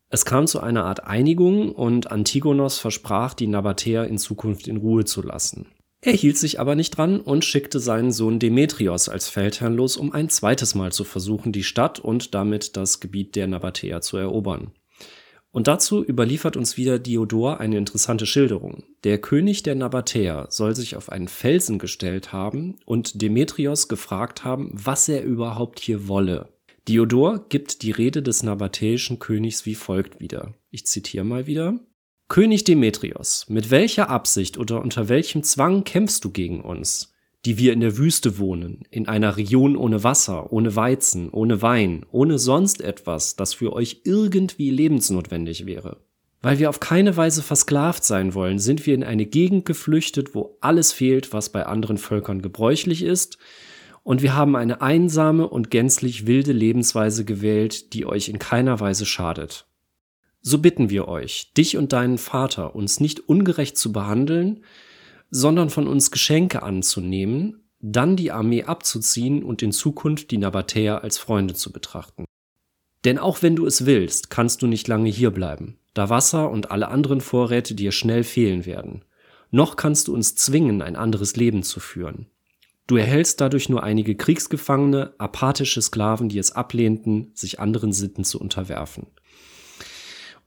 Es 0.10 0.26
kam 0.26 0.46
zu 0.46 0.60
einer 0.60 0.86
Art 0.86 1.06
Einigung 1.06 1.72
und 1.72 2.12
Antigonos 2.12 2.78
versprach, 2.78 3.34
die 3.34 3.48
Nabatäer 3.48 4.06
in 4.06 4.18
Zukunft 4.18 4.68
in 4.68 4.78
Ruhe 4.78 5.06
zu 5.06 5.22
lassen. 5.24 5.66
Er 6.06 6.14
hielt 6.14 6.38
sich 6.38 6.60
aber 6.60 6.76
nicht 6.76 6.98
dran 6.98 7.22
und 7.22 7.46
schickte 7.46 7.80
seinen 7.80 8.12
Sohn 8.12 8.38
Demetrios 8.38 9.08
als 9.08 9.30
Feldherrn 9.30 9.74
los, 9.74 9.96
um 9.96 10.12
ein 10.12 10.28
zweites 10.28 10.76
Mal 10.76 10.92
zu 10.92 11.06
versuchen, 11.06 11.54
die 11.54 11.64
Stadt 11.64 12.00
und 12.00 12.36
damit 12.36 12.76
das 12.76 13.00
Gebiet 13.00 13.38
der 13.38 13.48
Nabatäer 13.48 14.02
zu 14.02 14.18
erobern. 14.18 14.74
Und 15.54 15.68
dazu 15.68 16.04
überliefert 16.04 16.58
uns 16.58 16.78
wieder 16.78 16.98
Diodor 16.98 17.60
eine 17.60 17.78
interessante 17.78 18.26
Schilderung. 18.26 18.84
Der 19.04 19.20
König 19.20 19.62
der 19.62 19.76
Nabatäer 19.76 20.48
soll 20.50 20.76
sich 20.76 20.96
auf 20.96 21.12
einen 21.12 21.28
Felsen 21.28 21.78
gestellt 21.78 22.34
haben 22.34 22.78
und 22.86 23.22
Demetrios 23.22 23.88
gefragt 23.88 24.44
haben, 24.44 24.72
was 24.74 25.08
er 25.08 25.24
überhaupt 25.24 25.80
hier 25.80 26.08
wolle. 26.08 26.50
Diodor 26.88 27.48
gibt 27.50 27.84
die 27.84 27.92
Rede 27.92 28.24
des 28.24 28.42
nabatäischen 28.42 29.20
Königs 29.20 29.68
wie 29.68 29.76
folgt 29.76 30.20
wieder. 30.20 30.56
Ich 30.72 30.88
zitiere 30.88 31.24
mal 31.24 31.46
wieder. 31.46 31.80
König 32.30 32.64
Demetrios, 32.64 33.46
mit 33.48 33.70
welcher 33.70 34.10
Absicht 34.10 34.58
oder 34.58 34.82
unter 34.82 35.08
welchem 35.08 35.44
Zwang 35.44 35.84
kämpfst 35.84 36.26
du 36.26 36.32
gegen 36.32 36.62
uns? 36.62 37.13
Die 37.46 37.58
wir 37.58 37.74
in 37.74 37.82
der 37.82 37.98
Wüste 37.98 38.38
wohnen, 38.38 38.84
in 38.90 39.08
einer 39.08 39.36
Region 39.36 39.76
ohne 39.76 40.04
Wasser, 40.04 40.54
ohne 40.54 40.76
Weizen, 40.76 41.30
ohne 41.30 41.62
Wein, 41.62 42.06
ohne 42.12 42.40
sonst 42.40 42.82
etwas, 42.82 43.36
das 43.36 43.54
für 43.54 43.74
euch 43.74 44.02
irgendwie 44.06 44.70
lebensnotwendig 44.70 45.66
wäre. 45.66 45.98
Weil 46.42 46.60
wir 46.60 46.70
auf 46.70 46.80
keine 46.80 47.16
Weise 47.16 47.42
versklavt 47.42 48.04
sein 48.04 48.34
wollen, 48.34 48.60
sind 48.60 48.86
wir 48.86 48.96
in 48.96 49.04
eine 49.04 49.26
Gegend 49.26 49.66
geflüchtet, 49.66 50.36
wo 50.36 50.58
alles 50.62 50.92
fehlt, 50.92 51.34
was 51.34 51.52
bei 51.52 51.66
anderen 51.66 51.98
Völkern 51.98 52.42
gebräuchlich 52.42 53.04
ist, 53.04 53.38
und 54.04 54.22
wir 54.22 54.36
haben 54.36 54.58
eine 54.58 54.82
einsame 54.82 55.48
und 55.48 55.72
gänzlich 55.72 56.28
wilde 56.28 56.52
Lebensweise 56.52 57.24
gewählt, 57.24 57.94
die 57.94 58.06
euch 58.06 58.28
in 58.28 58.38
keiner 58.38 58.80
Weise 58.82 59.06
schadet. 59.06 59.66
So 60.42 60.58
bitten 60.58 60.90
wir 60.90 61.08
euch, 61.08 61.54
dich 61.56 61.78
und 61.78 61.94
deinen 61.94 62.18
Vater 62.18 62.76
uns 62.76 63.00
nicht 63.00 63.30
ungerecht 63.30 63.78
zu 63.78 63.94
behandeln, 63.94 64.66
sondern 65.36 65.72
von 65.72 65.88
uns 65.88 66.12
Geschenke 66.12 66.62
anzunehmen, 66.62 67.64
dann 67.80 68.16
die 68.16 68.32
Armee 68.32 68.64
abzuziehen 68.64 69.44
und 69.44 69.64
in 69.64 69.72
Zukunft 69.72 70.30
die 70.30 70.38
Nabatäer 70.38 71.04
als 71.04 71.18
Freunde 71.18 71.56
zu 71.56 71.72
betrachten. 71.72 72.26
Denn 73.04 73.18
auch 73.18 73.42
wenn 73.42 73.56
du 73.56 73.66
es 73.66 73.88
willst, 73.88 74.30
kannst 74.30 74.62
du 74.62 74.68
nicht 74.68 74.88
lange 74.88 75.10
hierbleiben, 75.10 75.80
da 75.96 76.10
Wasser 76.10 76.52
und 76.52 76.70
alle 76.70 76.88
anderen 76.88 77.20
Vorräte 77.20 77.74
dir 77.74 77.92
schnell 77.92 78.24
fehlen 78.24 78.68
werden. 78.68 79.06
Noch 79.50 79.76
kannst 79.76 80.08
du 80.08 80.14
uns 80.14 80.36
zwingen, 80.36 80.84
ein 80.84 80.96
anderes 80.96 81.36
Leben 81.36 81.64
zu 81.64 81.80
führen. 81.80 82.28
Du 82.86 82.96
erhältst 82.98 83.42
dadurch 83.42 83.70
nur 83.70 83.82
einige 83.82 84.16
Kriegsgefangene, 84.16 85.16
apathische 85.18 85.82
Sklaven, 85.82 86.30
die 86.30 86.38
es 86.38 86.52
ablehnten, 86.52 87.32
sich 87.34 87.60
anderen 87.60 87.92
Sitten 87.92 88.24
zu 88.24 88.40
unterwerfen. 88.40 89.08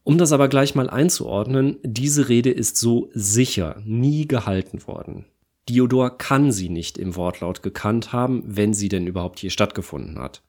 Um 0.06 0.18
das 0.18 0.30
aber 0.30 0.46
gleich 0.46 0.76
mal 0.76 0.88
einzuordnen, 0.88 1.78
diese 1.82 2.28
Rede 2.28 2.52
ist 2.52 2.76
so 2.76 3.10
sicher 3.12 3.82
nie 3.84 4.28
gehalten 4.28 4.86
worden. 4.86 5.24
Diodor 5.68 6.16
kann 6.16 6.52
sie 6.52 6.68
nicht 6.68 6.96
im 6.96 7.16
Wortlaut 7.16 7.64
gekannt 7.64 8.12
haben, 8.12 8.44
wenn 8.46 8.72
sie 8.72 8.88
denn 8.88 9.08
überhaupt 9.08 9.40
hier 9.40 9.50
stattgefunden 9.50 10.20
hat. 10.20 10.44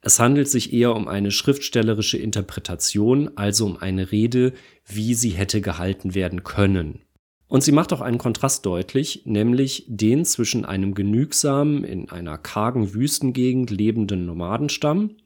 Es 0.00 0.18
handelt 0.18 0.48
sich 0.48 0.72
eher 0.72 0.96
um 0.96 1.06
eine 1.06 1.30
schriftstellerische 1.30 2.18
Interpretation, 2.18 3.30
also 3.36 3.66
um 3.66 3.76
eine 3.76 4.10
Rede, 4.10 4.52
wie 4.84 5.14
sie 5.14 5.30
hätte 5.30 5.60
gehalten 5.60 6.16
werden 6.16 6.42
können. 6.42 7.02
Und 7.46 7.62
sie 7.62 7.70
macht 7.70 7.92
auch 7.92 8.00
einen 8.00 8.18
Kontrast 8.18 8.66
deutlich, 8.66 9.22
nämlich 9.26 9.84
den 9.86 10.24
zwischen 10.24 10.64
einem 10.64 10.94
genügsamen, 10.94 11.84
in 11.84 12.10
einer 12.10 12.36
kargen 12.36 12.94
Wüstengegend 12.94 13.70
lebenden 13.70 14.26
Nomadenstamm 14.26 15.18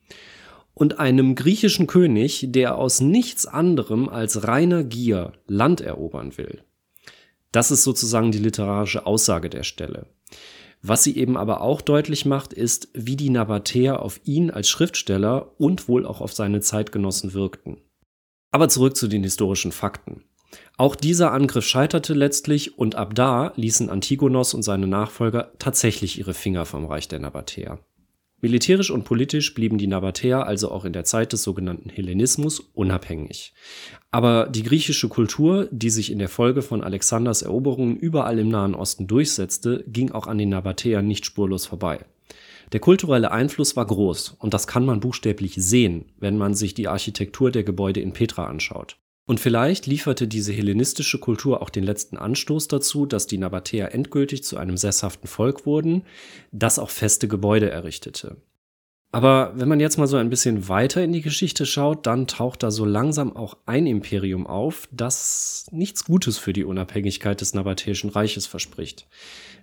und 0.79 0.99
einem 0.99 1.35
griechischen 1.35 1.87
König, 1.87 2.49
der 2.51 2.77
aus 2.77 3.01
nichts 3.01 3.47
anderem 3.47 4.11
als 4.11 4.47
reiner 4.47 4.85
Gier 4.85 5.33
Land 5.47 5.81
erobern 5.81 6.37
will. 6.37 6.63
Das 7.51 7.71
ist 7.71 7.83
sozusagen 7.83 8.31
die 8.31 8.39
literarische 8.39 9.07
Aussage 9.07 9.49
der 9.49 9.63
Stelle. 9.63 10.07
Was 10.83 11.03
sie 11.03 11.17
eben 11.17 11.39
aber 11.39 11.63
auch 11.63 11.81
deutlich 11.81 12.27
macht, 12.27 12.53
ist, 12.53 12.89
wie 12.93 13.17
die 13.17 13.31
Nabatäer 13.31 14.03
auf 14.03 14.21
ihn 14.25 14.51
als 14.51 14.69
Schriftsteller 14.69 15.51
und 15.59 15.89
wohl 15.89 16.05
auch 16.05 16.21
auf 16.21 16.35
seine 16.35 16.61
Zeitgenossen 16.61 17.33
wirkten. 17.33 17.79
Aber 18.51 18.69
zurück 18.69 18.97
zu 18.97 19.09
den 19.09 19.23
historischen 19.23 19.73
Fakten. 19.73 20.25
Auch 20.77 20.95
dieser 20.95 21.33
Angriff 21.33 21.67
scheiterte 21.67 22.13
letztlich 22.13 22.79
und 22.79 22.97
ab 22.97 23.15
da 23.15 23.55
ließen 23.57 23.89
Antigonos 23.89 24.53
und 24.53 24.63
seine 24.63 24.87
Nachfolger 24.87 25.53
tatsächlich 25.59 26.19
ihre 26.19 26.35
Finger 26.35 26.67
vom 26.67 26.85
Reich 26.85 27.09
der 27.09 27.21
Nabatäer. 27.21 27.79
Militärisch 28.43 28.91
und 28.91 29.05
politisch 29.05 29.55
blieben 29.55 29.79
die 29.79 29.87
Nabatäer 29.87 30.47
also 30.47 30.71
auch 30.71 30.85
in 30.85 30.93
der 30.93 31.05
Zeit 31.05 31.33
des 31.33 31.43
sogenannten 31.43 31.89
Hellenismus 31.89 32.61
unabhängig. 32.75 33.55
Aber 34.11 34.47
die 34.47 34.63
griechische 34.63 35.09
Kultur, 35.09 35.69
die 35.71 35.89
sich 35.89 36.13
in 36.13 36.19
der 36.19 36.29
Folge 36.29 36.61
von 36.61 36.85
Alexanders 36.85 37.41
Eroberungen 37.41 37.97
überall 37.97 38.39
im 38.39 38.49
Nahen 38.49 38.75
Osten 38.75 39.07
durchsetzte, 39.07 39.85
ging 39.87 40.13
auch 40.13 40.27
an 40.27 40.37
den 40.37 40.51
Nabatäern 40.51 41.07
nicht 41.07 41.25
spurlos 41.25 41.65
vorbei. 41.65 42.05
Der 42.73 42.81
kulturelle 42.81 43.31
Einfluss 43.31 43.75
war 43.75 43.87
groß 43.87 44.37
und 44.39 44.53
das 44.53 44.67
kann 44.67 44.85
man 44.85 45.01
buchstäblich 45.01 45.55
sehen, 45.57 46.13
wenn 46.19 46.37
man 46.37 46.55
sich 46.55 46.75
die 46.75 46.89
Architektur 46.89 47.51
der 47.51 47.63
Gebäude 47.63 48.01
in 48.01 48.13
Petra 48.13 48.47
anschaut. 48.47 48.99
Und 49.27 49.41
vielleicht 49.41 49.87
lieferte 49.87 50.29
diese 50.29 50.53
hellenistische 50.53 51.19
Kultur 51.19 51.61
auch 51.61 51.71
den 51.71 51.83
letzten 51.83 52.17
Anstoß 52.17 52.69
dazu, 52.69 53.07
dass 53.07 53.27
die 53.27 53.39
Nabatäer 53.39 53.93
endgültig 53.93 54.45
zu 54.45 54.57
einem 54.57 54.77
sesshaften 54.77 55.29
Volk 55.29 55.67
wurden, 55.67 56.05
das 56.53 56.79
auch 56.79 56.91
feste 56.91 57.27
Gebäude 57.27 57.69
errichtete. 57.69 58.37
Aber 59.11 59.53
wenn 59.57 59.69
man 59.69 59.81
jetzt 59.81 59.99
mal 59.99 60.07
so 60.07 60.17
ein 60.17 60.31
bisschen 60.31 60.69
weiter 60.69 61.03
in 61.03 61.13
die 61.13 61.23
Geschichte 61.23 61.65
schaut, 61.65 62.07
dann 62.07 62.27
taucht 62.27 62.63
da 62.63 62.71
so 62.71 62.85
langsam 62.85 63.35
auch 63.35 63.57
ein 63.67 63.87
Imperium 63.87 64.47
auf, 64.47 64.89
das 64.93 65.67
nichts 65.73 66.05
Gutes 66.05 66.39
für 66.39 66.53
die 66.53 66.65
Unabhängigkeit 66.65 67.41
des 67.41 67.55
Nabatäischen 67.55 68.11
Reiches 68.11 68.47
verspricht. 68.47 69.09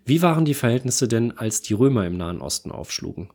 Wie 0.06 0.22
waren 0.22 0.44
die 0.44 0.56
Verhältnisse 0.56 1.08
denn, 1.08 1.38
als 1.38 1.62
die 1.62 1.74
Römer 1.74 2.06
im 2.06 2.18
Nahen 2.18 2.42
Osten 2.42 2.72
aufschlugen? 2.72 3.30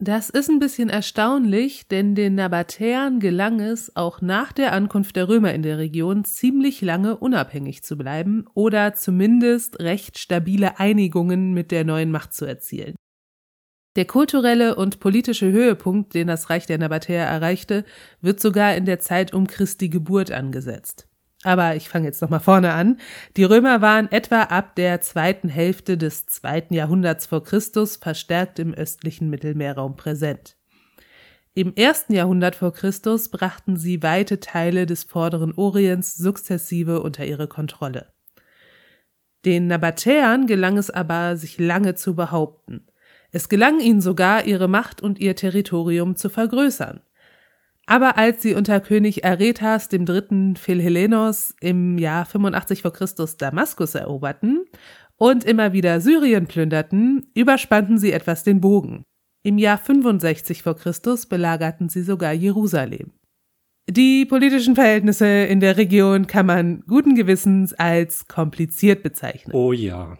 Das 0.00 0.30
ist 0.30 0.48
ein 0.48 0.60
bisschen 0.60 0.90
erstaunlich, 0.90 1.88
denn 1.88 2.14
den 2.14 2.36
Nabatäern 2.36 3.18
gelang 3.18 3.58
es, 3.58 3.96
auch 3.96 4.20
nach 4.20 4.52
der 4.52 4.72
Ankunft 4.72 5.16
der 5.16 5.28
Römer 5.28 5.52
in 5.52 5.62
der 5.62 5.78
Region 5.78 6.24
ziemlich 6.24 6.80
lange 6.82 7.16
unabhängig 7.16 7.82
zu 7.82 7.96
bleiben 7.98 8.44
oder 8.54 8.94
zumindest 8.94 9.80
recht 9.80 10.16
stabile 10.16 10.78
Einigungen 10.78 11.52
mit 11.52 11.72
der 11.72 11.84
neuen 11.84 12.12
Macht 12.12 12.32
zu 12.32 12.44
erzielen. 12.44 12.94
Der 13.96 14.04
kulturelle 14.04 14.76
und 14.76 15.00
politische 15.00 15.50
Höhepunkt, 15.50 16.14
den 16.14 16.28
das 16.28 16.48
Reich 16.48 16.66
der 16.66 16.78
Nabatäer 16.78 17.24
erreichte, 17.24 17.84
wird 18.20 18.38
sogar 18.38 18.76
in 18.76 18.84
der 18.84 19.00
Zeit 19.00 19.34
um 19.34 19.48
Christi 19.48 19.88
Geburt 19.88 20.30
angesetzt. 20.30 21.07
Aber 21.44 21.76
ich 21.76 21.88
fange 21.88 22.06
jetzt 22.06 22.20
nochmal 22.20 22.40
vorne 22.40 22.72
an. 22.72 22.98
Die 23.36 23.44
Römer 23.44 23.80
waren 23.80 24.10
etwa 24.10 24.42
ab 24.42 24.74
der 24.74 25.00
zweiten 25.00 25.48
Hälfte 25.48 25.96
des 25.96 26.26
zweiten 26.26 26.74
Jahrhunderts 26.74 27.26
vor 27.26 27.44
Christus 27.44 27.96
verstärkt 27.96 28.58
im 28.58 28.74
östlichen 28.74 29.30
Mittelmeerraum 29.30 29.96
präsent. 29.96 30.56
Im 31.54 31.74
ersten 31.74 32.12
Jahrhundert 32.12 32.56
vor 32.56 32.72
Christus 32.72 33.30
brachten 33.30 33.76
sie 33.76 34.02
weite 34.02 34.40
Teile 34.40 34.86
des 34.86 35.04
vorderen 35.04 35.52
Orients 35.54 36.16
sukzessive 36.16 37.02
unter 37.02 37.24
ihre 37.24 37.48
Kontrolle. 37.48 38.06
Den 39.44 39.68
Nabatäern 39.68 40.46
gelang 40.46 40.76
es 40.76 40.90
aber, 40.90 41.36
sich 41.36 41.58
lange 41.58 41.94
zu 41.94 42.14
behaupten. 42.14 42.86
Es 43.30 43.48
gelang 43.48 43.80
ihnen 43.80 44.00
sogar, 44.00 44.44
ihre 44.44 44.68
Macht 44.68 45.02
und 45.02 45.18
ihr 45.18 45.36
Territorium 45.36 46.16
zu 46.16 46.30
vergrößern. 46.30 47.00
Aber 47.88 48.18
als 48.18 48.42
sie 48.42 48.54
unter 48.54 48.80
König 48.80 49.24
Aretas 49.24 49.88
III. 49.90 50.56
Philhellenos 50.56 51.54
im 51.62 51.96
Jahr 51.96 52.26
85 52.26 52.82
v. 52.82 52.90
Chr. 52.90 53.08
Damaskus 53.38 53.94
eroberten 53.94 54.66
und 55.16 55.42
immer 55.44 55.72
wieder 55.72 56.02
Syrien 56.02 56.46
plünderten, 56.46 57.30
überspannten 57.34 57.96
sie 57.96 58.12
etwas 58.12 58.44
den 58.44 58.60
Bogen. 58.60 59.04
Im 59.42 59.56
Jahr 59.56 59.78
65 59.78 60.62
v. 60.62 60.74
Chr. 60.74 60.92
belagerten 61.30 61.88
sie 61.88 62.02
sogar 62.02 62.34
Jerusalem. 62.34 63.12
Die 63.88 64.26
politischen 64.26 64.74
Verhältnisse 64.74 65.26
in 65.26 65.60
der 65.60 65.78
Region 65.78 66.26
kann 66.26 66.44
man 66.44 66.82
guten 66.86 67.14
Gewissens 67.14 67.72
als 67.72 68.28
kompliziert 68.28 69.02
bezeichnen. 69.02 69.56
Oh 69.56 69.72
ja. 69.72 70.18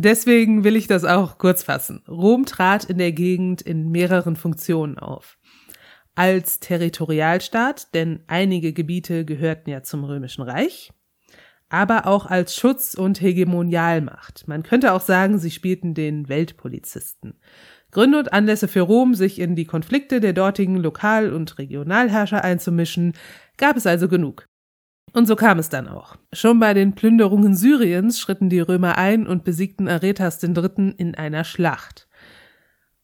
Deswegen 0.01 0.63
will 0.63 0.75
ich 0.75 0.87
das 0.87 1.05
auch 1.05 1.37
kurz 1.37 1.63
fassen. 1.63 2.03
Rom 2.07 2.45
trat 2.45 2.85
in 2.85 2.97
der 2.97 3.11
Gegend 3.11 3.61
in 3.61 3.89
mehreren 3.89 4.35
Funktionen 4.35 4.97
auf. 4.97 5.37
Als 6.15 6.59
Territorialstaat, 6.59 7.93
denn 7.93 8.23
einige 8.27 8.73
Gebiete 8.73 9.25
gehörten 9.25 9.69
ja 9.69 9.81
zum 9.81 10.03
Römischen 10.03 10.43
Reich, 10.43 10.91
aber 11.69 12.05
auch 12.05 12.27
als 12.27 12.55
Schutz- 12.55 12.93
und 12.93 13.19
Hegemonialmacht. 13.19 14.47
Man 14.47 14.61
könnte 14.61 14.93
auch 14.93 15.01
sagen, 15.01 15.39
sie 15.39 15.49
spielten 15.49 15.95
den 15.95 16.29
Weltpolizisten. 16.29 17.39
Gründe 17.89 18.19
und 18.19 18.33
Anlässe 18.33 18.67
für 18.67 18.81
Rom, 18.81 19.15
sich 19.15 19.39
in 19.39 19.55
die 19.55 19.65
Konflikte 19.65 20.19
der 20.19 20.33
dortigen 20.33 20.77
Lokal- 20.77 21.33
und 21.33 21.57
Regionalherrscher 21.57 22.43
einzumischen, 22.43 23.13
gab 23.57 23.75
es 23.75 23.87
also 23.87 24.07
genug. 24.07 24.47
Und 25.13 25.27
so 25.27 25.35
kam 25.35 25.59
es 25.59 25.69
dann 25.69 25.87
auch. 25.87 26.15
Schon 26.33 26.59
bei 26.59 26.73
den 26.73 26.95
Plünderungen 26.95 27.55
Syriens 27.55 28.19
schritten 28.19 28.49
die 28.49 28.59
Römer 28.59 28.97
ein 28.97 29.27
und 29.27 29.43
besiegten 29.43 29.87
Aretas 29.87 30.41
III. 30.43 30.95
in 30.97 31.15
einer 31.15 31.43
Schlacht. 31.43 32.07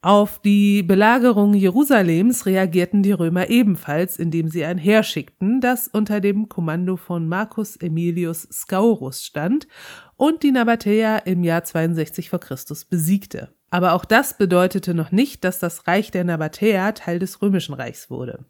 Auf 0.01 0.39
die 0.39 0.81
Belagerung 0.81 1.53
Jerusalems 1.53 2.45
reagierten 2.45 3.03
die 3.03 3.11
Römer 3.11 3.49
ebenfalls, 3.49 4.17
indem 4.17 4.47
sie 4.47 4.63
ein 4.63 4.77
Heer 4.77 5.03
schickten, 5.03 5.59
das 5.59 5.89
unter 5.89 6.21
dem 6.21 6.47
Kommando 6.47 6.95
von 6.95 7.27
Marcus 7.27 7.77
Aemilius 7.81 8.47
Scaurus 8.49 9.25
stand 9.25 9.67
und 10.15 10.41
die 10.41 10.51
Nabatäer 10.51 11.23
im 11.25 11.43
Jahr 11.43 11.65
62 11.65 12.29
v. 12.29 12.39
Chr. 12.39 12.55
besiegte. 12.89 13.53
Aber 13.71 13.91
auch 13.93 14.05
das 14.05 14.37
bedeutete 14.37 14.93
noch 14.93 15.11
nicht, 15.11 15.43
dass 15.43 15.59
das 15.59 15.85
Reich 15.85 16.11
der 16.11 16.23
Nabatäer 16.23 16.93
Teil 16.93 17.19
des 17.19 17.41
Römischen 17.41 17.73
Reichs 17.73 18.09
wurde. 18.09 18.45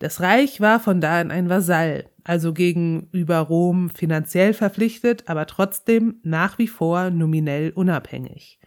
Das 0.00 0.22
Reich 0.22 0.62
war 0.62 0.80
von 0.80 1.02
da 1.02 1.20
an 1.20 1.30
ein 1.30 1.50
Vasall, 1.50 2.06
also 2.24 2.54
gegenüber 2.54 3.38
Rom 3.38 3.90
finanziell 3.90 4.54
verpflichtet, 4.54 5.24
aber 5.26 5.44
trotzdem 5.46 6.20
nach 6.22 6.56
wie 6.56 6.68
vor 6.68 7.10
nominell 7.10 7.70
unabhängig. 7.74 8.58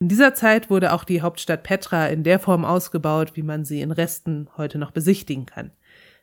In 0.00 0.08
dieser 0.08 0.34
Zeit 0.34 0.68
wurde 0.68 0.92
auch 0.92 1.04
die 1.04 1.22
Hauptstadt 1.22 1.62
Petra 1.62 2.08
in 2.08 2.24
der 2.24 2.38
Form 2.38 2.66
ausgebaut, 2.66 3.32
wie 3.36 3.42
man 3.42 3.64
sie 3.64 3.80
in 3.80 3.90
Resten 3.90 4.50
heute 4.58 4.76
noch 4.76 4.90
besichtigen 4.90 5.46
kann. 5.46 5.70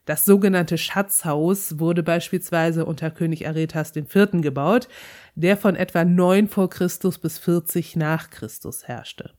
Das 0.06 0.24
sogenannte 0.24 0.78
Schatzhaus 0.78 1.80
wurde 1.80 2.04
beispielsweise 2.04 2.86
unter 2.86 3.10
König 3.10 3.48
Aretas 3.48 3.96
IV. 3.96 4.42
gebaut, 4.42 4.88
der 5.34 5.58
von 5.58 5.75
etwa 5.75 6.06
9 6.06 6.48
vor 6.48 6.70
Christus 6.70 7.18
bis 7.18 7.40
40 7.40 7.96
nach 7.96 8.30
Christus 8.30 8.88
herrschte. 8.88 9.34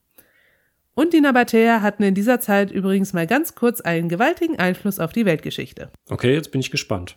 Und 0.94 1.14
die 1.14 1.20
Nabatäer 1.20 1.80
hatten 1.80 2.02
in 2.02 2.14
dieser 2.14 2.40
Zeit 2.40 2.70
übrigens 2.70 3.12
mal 3.12 3.26
ganz 3.26 3.54
kurz 3.54 3.80
einen 3.80 4.08
gewaltigen 4.08 4.58
Einfluss 4.58 4.98
auf 4.98 5.12
die 5.12 5.24
Weltgeschichte. 5.24 5.90
Okay, 6.10 6.34
jetzt 6.34 6.52
bin 6.52 6.60
ich 6.60 6.70
gespannt. 6.70 7.16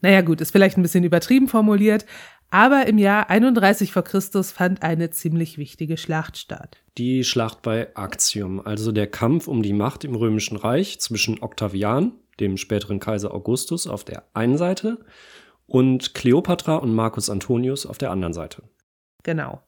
Naja 0.00 0.20
gut, 0.20 0.40
ist 0.40 0.50
vielleicht 0.50 0.76
ein 0.76 0.82
bisschen 0.82 1.04
übertrieben 1.04 1.48
formuliert, 1.48 2.06
aber 2.50 2.86
im 2.86 2.98
Jahr 2.98 3.30
31 3.30 3.92
vor 3.92 4.02
Christus 4.02 4.52
fand 4.52 4.82
eine 4.82 5.10
ziemlich 5.10 5.58
wichtige 5.58 5.96
Schlacht 5.96 6.38
statt. 6.38 6.78
Die 6.96 7.24
Schlacht 7.24 7.62
bei 7.62 7.88
Actium, 7.94 8.64
also 8.64 8.90
der 8.92 9.06
Kampf 9.06 9.48
um 9.48 9.62
die 9.62 9.72
Macht 9.72 10.04
im 10.04 10.14
Römischen 10.14 10.56
Reich 10.56 11.00
zwischen 11.00 11.42
Octavian, 11.42 12.12
dem 12.40 12.56
späteren 12.56 13.00
Kaiser 13.00 13.34
Augustus, 13.34 13.86
auf 13.86 14.04
der 14.04 14.24
einen 14.34 14.56
Seite 14.56 14.98
und 15.66 16.14
Kleopatra 16.14 16.76
und 16.76 16.94
Marcus 16.94 17.28
Antonius 17.28 17.86
auf 17.86 17.98
der 17.98 18.10
anderen 18.10 18.32
Seite. 18.32 18.62
Genau. 19.24 19.60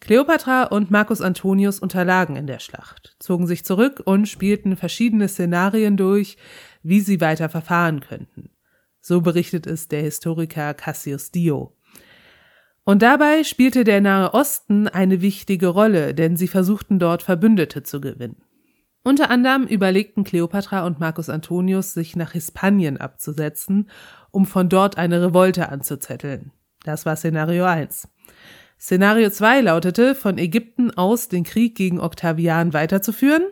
Kleopatra 0.00 0.64
und 0.64 0.90
Marcus 0.90 1.20
Antonius 1.20 1.78
unterlagen 1.78 2.36
in 2.36 2.46
der 2.46 2.58
Schlacht, 2.58 3.16
zogen 3.18 3.46
sich 3.46 3.64
zurück 3.64 4.02
und 4.04 4.28
spielten 4.28 4.76
verschiedene 4.76 5.28
Szenarien 5.28 5.96
durch, 5.96 6.36
wie 6.82 7.00
sie 7.00 7.20
weiter 7.20 7.48
verfahren 7.48 8.00
könnten. 8.00 8.50
So 9.00 9.20
berichtet 9.20 9.66
es 9.66 9.88
der 9.88 10.02
Historiker 10.02 10.74
Cassius 10.74 11.30
Dio. 11.30 11.76
Und 12.84 13.02
dabei 13.02 13.42
spielte 13.42 13.82
der 13.82 14.00
Nahe 14.00 14.32
Osten 14.32 14.86
eine 14.86 15.20
wichtige 15.20 15.68
Rolle, 15.68 16.14
denn 16.14 16.36
sie 16.36 16.46
versuchten 16.46 16.98
dort 16.98 17.22
Verbündete 17.22 17.82
zu 17.82 18.00
gewinnen. 18.00 18.42
Unter 19.02 19.30
anderem 19.30 19.64
überlegten 19.64 20.24
Kleopatra 20.24 20.84
und 20.84 21.00
Marcus 21.00 21.28
Antonius, 21.28 21.94
sich 21.94 22.16
nach 22.16 22.32
Hispanien 22.32 22.96
abzusetzen, 22.96 23.88
um 24.32 24.46
von 24.46 24.68
dort 24.68 24.98
eine 24.98 25.22
Revolte 25.22 25.68
anzuzetteln. 25.68 26.52
Das 26.84 27.06
war 27.06 27.16
Szenario 27.16 27.64
1. 27.64 28.08
Szenario 28.78 29.30
2 29.30 29.62
lautete, 29.62 30.14
von 30.14 30.36
Ägypten 30.36 30.90
aus 30.90 31.28
den 31.28 31.44
Krieg 31.44 31.74
gegen 31.74 31.98
Octavian 31.98 32.72
weiterzuführen. 32.72 33.44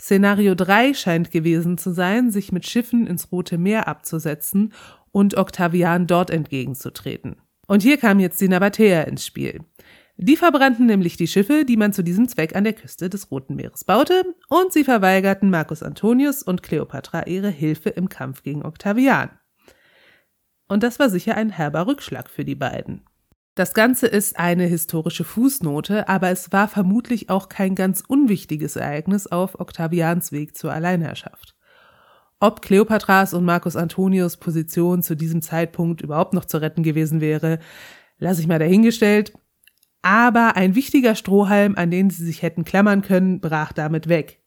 Szenario 0.00 0.54
3 0.54 0.94
scheint 0.94 1.30
gewesen 1.30 1.78
zu 1.78 1.92
sein, 1.92 2.30
sich 2.30 2.50
mit 2.50 2.66
Schiffen 2.66 3.06
ins 3.06 3.30
Rote 3.30 3.58
Meer 3.58 3.88
abzusetzen 3.88 4.72
und 5.12 5.36
Octavian 5.36 6.06
dort 6.06 6.30
entgegenzutreten. 6.30 7.36
Und 7.66 7.82
hier 7.82 7.98
kam 7.98 8.18
jetzt 8.18 8.40
die 8.40 8.48
Nabatäer 8.48 9.06
ins 9.06 9.24
Spiel. 9.24 9.60
Die 10.16 10.36
verbrannten 10.36 10.86
nämlich 10.86 11.16
die 11.16 11.26
Schiffe, 11.26 11.64
die 11.64 11.76
man 11.76 11.92
zu 11.92 12.02
diesem 12.02 12.28
Zweck 12.28 12.56
an 12.56 12.64
der 12.64 12.72
Küste 12.74 13.08
des 13.08 13.30
Roten 13.30 13.54
Meeres 13.54 13.84
baute, 13.84 14.24
und 14.48 14.72
sie 14.72 14.84
verweigerten 14.84 15.50
Marcus 15.50 15.82
Antonius 15.82 16.42
und 16.42 16.62
Kleopatra 16.62 17.26
ihre 17.26 17.50
Hilfe 17.50 17.90
im 17.90 18.08
Kampf 18.08 18.42
gegen 18.42 18.64
Octavian. 18.64 19.30
Und 20.68 20.82
das 20.82 20.98
war 20.98 21.10
sicher 21.10 21.36
ein 21.36 21.50
herber 21.50 21.86
Rückschlag 21.86 22.30
für 22.30 22.44
die 22.44 22.54
beiden. 22.54 23.04
Das 23.54 23.74
Ganze 23.74 24.06
ist 24.06 24.38
eine 24.38 24.64
historische 24.64 25.24
Fußnote, 25.24 26.08
aber 26.08 26.30
es 26.30 26.52
war 26.52 26.68
vermutlich 26.68 27.28
auch 27.28 27.50
kein 27.50 27.74
ganz 27.74 28.02
unwichtiges 28.06 28.76
Ereignis 28.76 29.26
auf 29.26 29.60
Octavians 29.60 30.32
Weg 30.32 30.56
zur 30.56 30.72
Alleinherrschaft. 30.72 31.54
Ob 32.40 32.62
Kleopatras 32.62 33.34
und 33.34 33.44
Marcus 33.44 33.76
Antonius 33.76 34.38
Position 34.38 35.02
zu 35.02 35.14
diesem 35.14 35.42
Zeitpunkt 35.42 36.00
überhaupt 36.00 36.32
noch 36.32 36.46
zu 36.46 36.62
retten 36.62 36.82
gewesen 36.82 37.20
wäre, 37.20 37.58
lasse 38.18 38.40
ich 38.40 38.46
mal 38.46 38.58
dahingestellt, 38.58 39.34
aber 40.00 40.56
ein 40.56 40.74
wichtiger 40.74 41.14
Strohhalm, 41.14 41.74
an 41.76 41.90
den 41.90 42.08
sie 42.08 42.24
sich 42.24 42.40
hätten 42.40 42.64
klammern 42.64 43.02
können, 43.02 43.40
brach 43.40 43.72
damit 43.72 44.08
weg. 44.08 44.40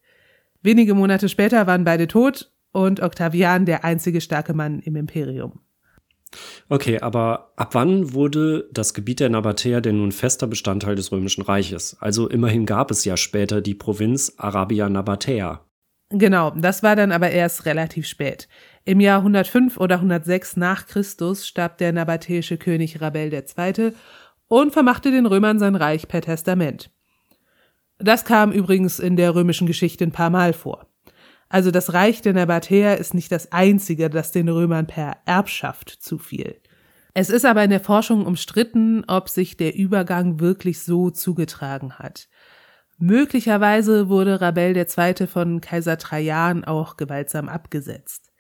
Wenige 0.64 0.96
Monate 0.96 1.30
später 1.30 1.68
waren 1.68 1.84
beide 1.84 2.08
tot 2.08 2.52
und 2.72 3.02
Octavian 3.02 3.66
der 3.66 3.86
einzige 3.86 4.20
starke 4.20 4.56
Mann 4.56 4.80
im 4.80 4.96
Imperium. 4.96 5.62
Okay, 6.70 7.00
aber 7.00 7.52
ab 7.56 7.70
wann 7.74 8.14
wurde 8.14 8.68
das 8.72 8.94
Gebiet 8.94 9.20
der 9.20 9.30
Nabatäer 9.30 9.82
denn 9.82 9.98
nun 9.98 10.12
fester 10.12 10.48
Bestandteil 10.48 10.96
des 10.96 11.12
Römischen 11.12 11.44
Reiches? 11.44 11.98
Also 12.00 12.28
immerhin 12.30 12.66
gab 12.66 12.92
es 12.92 13.06
ja 13.06 13.18
später 13.18 13.62
die 13.62 13.76
Provinz 13.76 14.34
Arabia 14.38 14.90
Nabatäa. 14.90 15.62
Genau, 16.10 16.52
das 16.52 16.84
war 16.84 16.96
dann 16.96 17.12
aber 17.12 17.32
erst 17.32 17.66
relativ 17.66 18.08
spät. 18.08 18.48
Im 18.84 19.00
Jahr 19.00 19.20
105 19.20 19.78
oder 19.78 19.96
106 19.96 20.58
nach 20.58 20.86
Christus 20.86 21.48
starb 21.48 21.80
der 21.80 21.92
nabatäische 21.92 22.58
König 22.58 23.02
Rabel 23.02 23.34
II 23.34 23.92
und 24.48 24.72
vermachte 24.72 25.12
den 25.12 25.26
Römern 25.26 25.58
sein 25.58 25.76
Reich 25.76 26.08
per 26.08 26.22
Testament. 26.22 26.92
Das 27.98 28.26
kam 28.26 28.52
übrigens 28.52 29.00
in 29.00 29.16
der 29.16 29.34
römischen 29.34 29.68
Geschichte 29.68 30.04
ein 30.04 30.12
paar 30.12 30.30
Mal 30.30 30.54
vor. 30.54 30.88
Also 31.50 31.72
das 31.72 31.94
Reich 31.94 32.22
der 32.22 32.34
Nabatäer 32.34 32.98
ist 32.98 33.14
nicht 33.14 33.32
das 33.32 33.52
einzige, 33.52 34.10
das 34.10 34.32
den 34.32 34.50
Römern 34.50 34.88
per 34.88 35.18
Erbschaft 35.26 35.90
zufiel. 35.90 36.60
Es 37.14 37.30
ist 37.30 37.46
aber 37.46 37.64
in 37.64 37.70
der 37.70 37.80
Forschung 37.80 38.26
umstritten, 38.26 39.04
ob 39.08 39.30
sich 39.30 39.56
der 39.56 39.76
Übergang 39.76 40.40
wirklich 40.40 40.82
so 40.84 41.12
zugetragen 41.12 41.94
hat. 41.94 42.28
Möglicherweise 42.98 44.10
wurde 44.10 44.42
Rabel 44.42 44.76
II. 44.76 45.28
von 45.28 45.62
Kaiser 45.62 45.98
Trajan 45.98 46.64
auch 46.64 46.98
gewaltsam 46.98 47.48
abgesetzt. 47.50 48.32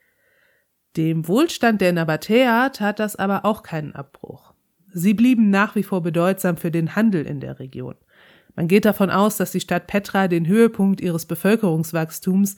Dem 0.97 1.27
Wohlstand 1.27 1.81
der 1.81 1.93
Nabatäer 1.93 2.71
tat 2.73 2.99
das 2.99 3.15
aber 3.15 3.45
auch 3.45 3.63
keinen 3.63 3.93
Abbruch. 3.93 4.53
Sie 4.93 5.13
blieben 5.13 5.49
nach 5.49 5.75
wie 5.75 5.83
vor 5.83 6.01
bedeutsam 6.01 6.55
für 6.55 6.71
den 6.71 6.95
Handel 6.95 7.25
in 7.25 7.41
der 7.41 7.59
Region. 7.59 7.95
Man 8.55 8.69
geht 8.69 8.85
davon 8.85 9.09
aus, 9.09 9.35
dass 9.35 9.51
die 9.51 9.59
Stadt 9.59 9.87
Petra 9.87 10.29
den 10.29 10.47
Höhepunkt 10.47 11.01
ihres 11.01 11.25
Bevölkerungswachstums 11.25 12.55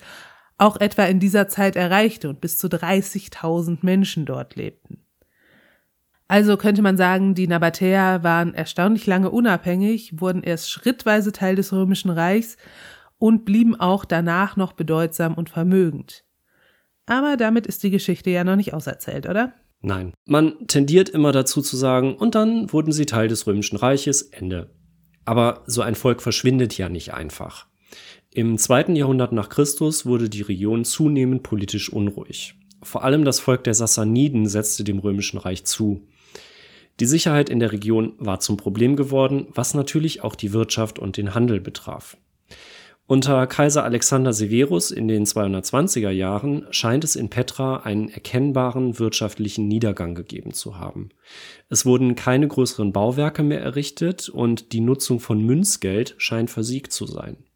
auch 0.58 0.80
etwa 0.80 1.04
in 1.06 1.20
dieser 1.20 1.48
Zeit 1.48 1.76
erreichte 1.76 2.30
und 2.30 2.42
bis 2.42 2.58
zu 2.58 2.68
30.000 2.68 3.80
Menschen 3.82 4.26
dort 4.26 4.56
lebten. 4.56 5.04
Also 6.28 6.58
könnte 6.58 6.82
man 6.82 6.98
sagen, 6.98 7.36
die 7.36 7.48
Nabatäer 7.48 8.24
waren 8.24 8.54
erstaunlich 8.54 9.06
lange 9.06 9.30
unabhängig, 9.30 10.20
wurden 10.20 10.44
erst 10.44 10.70
schrittweise 10.70 11.32
Teil 11.32 11.56
des 11.56 11.72
Römischen 11.72 12.10
Reichs 12.10 12.58
und 13.18 13.46
blieben 13.46 13.80
auch 13.80 14.04
danach 14.04 14.58
noch 14.58 14.74
bedeutsam 14.74 15.36
und 15.36 15.50
vermögend. 15.50 16.26
Aber 17.06 17.38
damit 17.38 17.66
ist 17.66 17.84
die 17.84 17.92
Geschichte 17.92 18.30
ja 18.30 18.44
noch 18.44 18.58
nicht 18.58 18.74
auserzählt, 18.74 19.28
oder? 19.28 19.54
Nein, 19.80 20.14
man 20.26 20.68
tendiert 20.68 21.08
immer 21.08 21.32
dazu 21.32 21.62
zu 21.62 21.78
sagen, 21.78 22.16
und 22.16 22.36
dann 22.36 22.72
wurden 22.74 22.92
sie 22.92 23.06
Teil 23.06 23.30
des 23.30 23.48
Römischen 23.48 23.78
Reiches, 23.78 24.24
Ende. 24.24 24.76
Aber 25.24 25.64
so 25.68 25.82
ein 25.82 25.96
Volk 25.96 26.22
verschwindet 26.22 26.78
ja 26.78 26.90
nicht 26.90 27.14
einfach. 27.14 27.68
Im 28.38 28.60
zweiten 28.60 28.96
Jahrhundert 28.96 29.32
nach 29.32 29.50
Christus 29.50 30.06
wurde 30.06 30.30
die 30.30 30.44
Region 30.44 30.86
zunehmend 30.86 31.42
politisch 31.42 31.92
unruhig. 31.92 32.54
Vor 32.84 33.04
allem 33.04 33.26
das 33.26 33.40
Volk 33.40 33.64
der 33.64 33.74
Sassaniden 33.74 34.46
setzte 34.46 34.84
dem 34.84 35.00
Römischen 35.00 35.40
Reich 35.40 35.66
zu. 35.66 36.04
Die 37.00 37.08
Sicherheit 37.08 37.50
in 37.50 37.58
der 37.58 37.72
Region 37.72 38.14
war 38.20 38.40
zum 38.40 38.56
Problem 38.56 38.96
geworden, 38.96 39.48
was 39.56 39.74
natürlich 39.74 40.24
auch 40.24 40.36
die 40.36 40.54
Wirtschaft 40.54 41.00
und 41.00 41.18
den 41.18 41.34
Handel 41.34 41.60
betraf. 41.60 42.16
Unter 43.08 43.48
Kaiser 43.48 43.84
Alexander 43.84 44.34
Severus 44.34 44.92
in 44.92 45.08
den 45.08 45.26
220er 45.26 46.12
Jahren 46.12 46.68
scheint 46.70 47.04
es 47.04 47.16
in 47.16 47.32
Petra 47.32 47.78
einen 47.78 48.08
erkennbaren 48.08 49.00
wirtschaftlichen 49.00 49.68
Niedergang 49.68 50.14
gegeben 50.14 50.54
zu 50.54 50.78
haben. 50.78 51.10
Es 51.70 51.88
wurden 51.88 52.14
keine 52.14 52.48
größeren 52.48 52.94
Bauwerke 52.94 53.42
mehr 53.42 53.62
errichtet 53.62 54.30
und 54.30 54.74
die 54.74 54.82
Nutzung 54.82 55.20
von 55.20 55.42
Münzgeld 55.42 56.14
scheint 56.20 56.52
versiegt 56.52 56.92
zu 56.92 57.08
sein. 57.08 57.47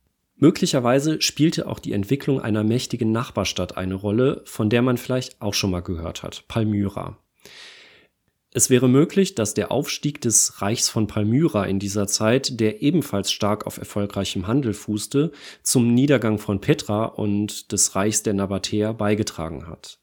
Möglicherweise 0.41 1.21
spielte 1.21 1.67
auch 1.67 1.77
die 1.77 1.93
Entwicklung 1.93 2.41
einer 2.41 2.63
mächtigen 2.63 3.11
Nachbarstadt 3.11 3.77
eine 3.77 3.93
Rolle, 3.93 4.41
von 4.45 4.71
der 4.71 4.81
man 4.81 4.97
vielleicht 4.97 5.39
auch 5.39 5.53
schon 5.53 5.69
mal 5.69 5.83
gehört 5.83 6.23
hat, 6.23 6.45
Palmyra. 6.47 7.19
Es 8.51 8.71
wäre 8.71 8.89
möglich, 8.89 9.35
dass 9.35 9.53
der 9.53 9.71
Aufstieg 9.71 10.19
des 10.19 10.59
Reichs 10.59 10.89
von 10.89 11.05
Palmyra 11.05 11.65
in 11.65 11.77
dieser 11.77 12.07
Zeit, 12.07 12.59
der 12.59 12.81
ebenfalls 12.81 13.31
stark 13.31 13.67
auf 13.67 13.77
erfolgreichem 13.77 14.47
Handel 14.47 14.73
fußte, 14.73 15.31
zum 15.61 15.93
Niedergang 15.93 16.39
von 16.39 16.59
Petra 16.59 17.05
und 17.05 17.71
des 17.71 17.95
Reichs 17.95 18.23
der 18.23 18.33
Nabatäer 18.33 18.95
beigetragen 18.95 19.67
hat. 19.67 20.00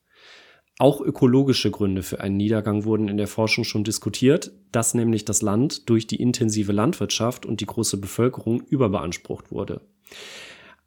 Auch 0.81 1.01
ökologische 1.01 1.73
Gründe 1.73 2.05
für 2.05 2.21
einen 2.21 2.37
Niedergang 2.37 2.85
wurden 2.85 3.09
in 3.09 3.17
der 3.17 3.27
Forschung 3.27 3.65
schon 3.65 3.83
diskutiert, 3.83 4.53
dass 4.71 4.95
nämlich 4.95 5.25
das 5.25 5.43
Land 5.43 5.91
durch 5.91 6.07
die 6.07 6.23
intensive 6.23 6.71
Landwirtschaft 6.71 7.45
und 7.45 7.61
die 7.61 7.67
große 7.67 7.97
Bevölkerung 7.97 8.61
überbeansprucht 8.61 9.51
wurde. 9.51 9.81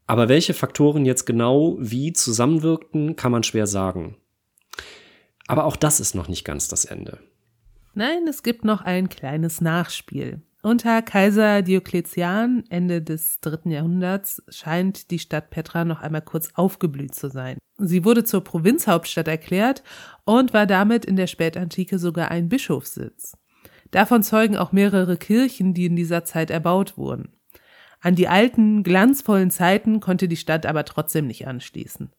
Aber 0.08 0.30
welche 0.30 0.54
Faktoren 0.54 1.06
jetzt 1.06 1.26
genau 1.26 1.76
wie 1.78 2.14
zusammenwirkten, 2.14 3.18
kann 3.18 3.34
man 3.34 3.44
schwer 3.44 3.68
sagen. 3.68 4.16
Aber 5.48 5.66
auch 5.66 5.76
das 5.76 6.00
ist 6.00 6.16
noch 6.16 6.30
nicht 6.30 6.46
ganz 6.46 6.70
das 6.70 6.86
Ende. 6.86 7.20
Nein, 7.94 8.26
es 8.30 8.44
gibt 8.44 8.64
noch 8.64 8.82
ein 8.82 9.10
kleines 9.10 9.60
Nachspiel. 9.60 10.42
Unter 10.64 11.02
Kaiser 11.02 11.64
Diokletian 11.64 12.64
Ende 12.70 13.02
des 13.02 13.40
dritten 13.40 13.72
Jahrhunderts 13.72 14.44
scheint 14.48 15.10
die 15.10 15.18
Stadt 15.18 15.50
Petra 15.50 15.86
noch 15.86 16.02
einmal 16.02 16.22
kurz 16.22 16.50
aufgeblüht 16.54 17.16
zu 17.16 17.30
sein. 17.30 17.58
Sie 17.80 18.06
wurde 18.06 18.24
zur 18.24 18.44
Provinzhauptstadt 18.44 19.28
erklärt 19.28 19.82
und 20.24 20.54
war 20.54 20.68
damit 20.68 21.04
in 21.04 21.16
der 21.16 21.26
Spätantike 21.26 21.98
sogar 21.98 22.30
ein 22.30 22.48
Bischofssitz. 22.48 23.36
Davon 23.90 24.22
zeugen 24.22 24.56
auch 24.56 24.72
mehrere 24.72 25.18
Kirchen, 25.18 25.74
die 25.74 25.88
in 25.88 25.96
dieser 25.96 26.26
Zeit 26.26 26.52
erbaut 26.52 26.96
wurden. 26.96 27.30
An 28.00 28.14
die 28.14 28.28
alten, 28.28 28.84
glanzvollen 28.84 29.50
Zeiten 29.50 30.00
konnte 30.00 30.28
die 30.28 30.38
Stadt 30.38 30.68
aber 30.68 30.86
trotzdem 30.86 31.26
nicht 31.26 31.48
anschließen. 31.48 32.12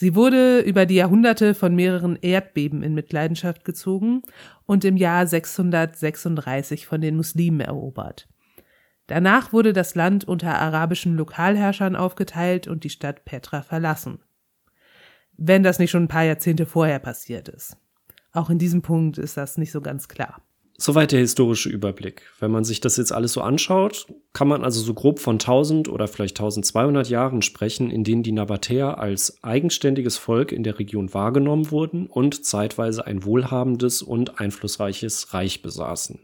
Sie 0.00 0.14
wurde 0.14 0.60
über 0.60 0.86
die 0.86 0.94
Jahrhunderte 0.94 1.54
von 1.54 1.74
mehreren 1.74 2.14
Erdbeben 2.14 2.84
in 2.84 2.94
Mitleidenschaft 2.94 3.64
gezogen 3.64 4.22
und 4.64 4.84
im 4.84 4.96
Jahr 4.96 5.26
636 5.26 6.86
von 6.86 7.00
den 7.00 7.16
Muslimen 7.16 7.60
erobert. 7.60 8.28
Danach 9.08 9.52
wurde 9.52 9.72
das 9.72 9.96
Land 9.96 10.22
unter 10.22 10.56
arabischen 10.56 11.16
Lokalherrschern 11.16 11.96
aufgeteilt 11.96 12.68
und 12.68 12.84
die 12.84 12.90
Stadt 12.90 13.24
Petra 13.24 13.62
verlassen. 13.62 14.20
Wenn 15.36 15.64
das 15.64 15.80
nicht 15.80 15.90
schon 15.90 16.04
ein 16.04 16.08
paar 16.08 16.22
Jahrzehnte 16.22 16.66
vorher 16.66 17.00
passiert 17.00 17.48
ist. 17.48 17.76
Auch 18.30 18.50
in 18.50 18.60
diesem 18.60 18.82
Punkt 18.82 19.18
ist 19.18 19.36
das 19.36 19.58
nicht 19.58 19.72
so 19.72 19.80
ganz 19.80 20.06
klar. 20.06 20.40
Soweit 20.80 21.10
der 21.10 21.18
historische 21.18 21.68
Überblick. 21.68 22.22
Wenn 22.38 22.52
man 22.52 22.62
sich 22.62 22.80
das 22.80 22.96
jetzt 22.98 23.12
alles 23.12 23.32
so 23.32 23.40
anschaut, 23.40 24.06
kann 24.32 24.46
man 24.46 24.62
also 24.62 24.80
so 24.80 24.94
grob 24.94 25.18
von 25.18 25.34
1000 25.34 25.88
oder 25.88 26.06
vielleicht 26.06 26.38
1200 26.38 27.08
Jahren 27.08 27.42
sprechen, 27.42 27.90
in 27.90 28.04
denen 28.04 28.22
die 28.22 28.30
Nabatäer 28.30 28.98
als 28.98 29.42
eigenständiges 29.42 30.18
Volk 30.18 30.52
in 30.52 30.62
der 30.62 30.78
Region 30.78 31.12
wahrgenommen 31.12 31.72
wurden 31.72 32.06
und 32.06 32.46
zeitweise 32.46 33.04
ein 33.04 33.24
wohlhabendes 33.24 34.02
und 34.02 34.38
einflussreiches 34.38 35.34
Reich 35.34 35.62
besaßen. 35.62 36.20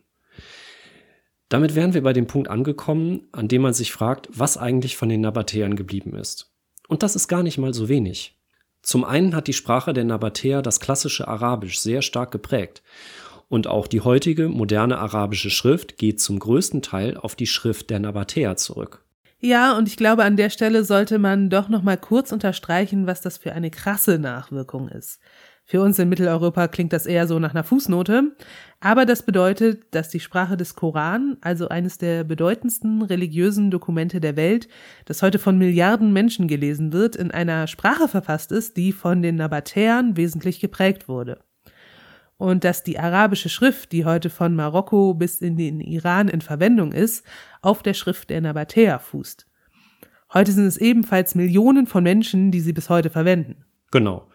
Damit 1.48 1.74
wären 1.74 1.92
wir 1.92 2.04
bei 2.04 2.12
dem 2.12 2.28
Punkt 2.28 2.48
angekommen, 2.48 3.26
an 3.32 3.48
dem 3.48 3.62
man 3.62 3.74
sich 3.74 3.92
fragt, 3.92 4.28
was 4.30 4.56
eigentlich 4.56 4.96
von 4.96 5.08
den 5.08 5.22
Nabatäern 5.22 5.74
geblieben 5.74 6.14
ist. 6.14 6.54
Und 6.86 7.02
das 7.02 7.16
ist 7.16 7.26
gar 7.26 7.42
nicht 7.42 7.58
mal 7.58 7.74
so 7.74 7.88
wenig. 7.88 8.40
Zum 8.82 9.02
einen 9.02 9.34
hat 9.34 9.48
die 9.48 9.52
Sprache 9.52 9.92
der 9.92 10.04
Nabatäer 10.04 10.62
das 10.62 10.78
klassische 10.78 11.26
Arabisch 11.26 11.80
sehr 11.80 12.02
stark 12.02 12.30
geprägt 12.30 12.82
und 13.54 13.68
auch 13.68 13.86
die 13.86 14.00
heutige 14.00 14.48
moderne 14.48 14.98
arabische 14.98 15.48
Schrift 15.48 15.96
geht 15.96 16.20
zum 16.20 16.40
größten 16.40 16.82
Teil 16.82 17.16
auf 17.16 17.36
die 17.36 17.46
Schrift 17.46 17.88
der 17.88 18.00
Nabatäer 18.00 18.56
zurück. 18.56 19.04
Ja, 19.38 19.78
und 19.78 19.86
ich 19.86 19.96
glaube, 19.96 20.24
an 20.24 20.36
der 20.36 20.50
Stelle 20.50 20.82
sollte 20.84 21.20
man 21.20 21.50
doch 21.50 21.68
noch 21.68 21.82
mal 21.82 21.96
kurz 21.96 22.32
unterstreichen, 22.32 23.06
was 23.06 23.20
das 23.20 23.38
für 23.38 23.52
eine 23.52 23.70
krasse 23.70 24.18
Nachwirkung 24.18 24.88
ist. 24.88 25.20
Für 25.66 25.82
uns 25.82 25.98
in 25.98 26.08
Mitteleuropa 26.08 26.66
klingt 26.66 26.92
das 26.92 27.06
eher 27.06 27.28
so 27.28 27.38
nach 27.38 27.52
einer 27.52 27.62
Fußnote, 27.62 28.36
aber 28.80 29.06
das 29.06 29.22
bedeutet, 29.22 29.94
dass 29.94 30.08
die 30.08 30.20
Sprache 30.20 30.56
des 30.56 30.74
Koran, 30.74 31.36
also 31.40 31.68
eines 31.68 31.96
der 31.96 32.24
bedeutendsten 32.24 33.02
religiösen 33.02 33.70
Dokumente 33.70 34.20
der 34.20 34.36
Welt, 34.36 34.66
das 35.04 35.22
heute 35.22 35.38
von 35.38 35.56
Milliarden 35.56 36.12
Menschen 36.12 36.48
gelesen 36.48 36.92
wird, 36.92 37.14
in 37.14 37.30
einer 37.30 37.66
Sprache 37.66 38.08
verfasst 38.08 38.50
ist, 38.50 38.76
die 38.76 38.92
von 38.92 39.22
den 39.22 39.36
Nabatäern 39.36 40.16
wesentlich 40.16 40.58
geprägt 40.58 41.06
wurde 41.08 41.38
und 42.44 42.62
dass 42.62 42.82
die 42.82 42.98
arabische 42.98 43.48
Schrift, 43.48 43.92
die 43.92 44.04
heute 44.04 44.28
von 44.28 44.54
Marokko 44.54 45.14
bis 45.14 45.40
in 45.40 45.56
den 45.56 45.80
Iran 45.80 46.28
in 46.28 46.42
Verwendung 46.42 46.92
ist, 46.92 47.24
auf 47.62 47.82
der 47.82 47.94
Schrift 47.94 48.28
der 48.28 48.42
Nabatäer 48.42 48.98
fußt. 48.98 49.46
Heute 50.32 50.52
sind 50.52 50.66
es 50.66 50.76
ebenfalls 50.76 51.34
Millionen 51.34 51.86
von 51.86 52.02
Menschen, 52.02 52.50
die 52.50 52.60
sie 52.60 52.74
bis 52.74 52.90
heute 52.90 53.08
verwenden. 53.08 53.64
Genau. 53.90 54.28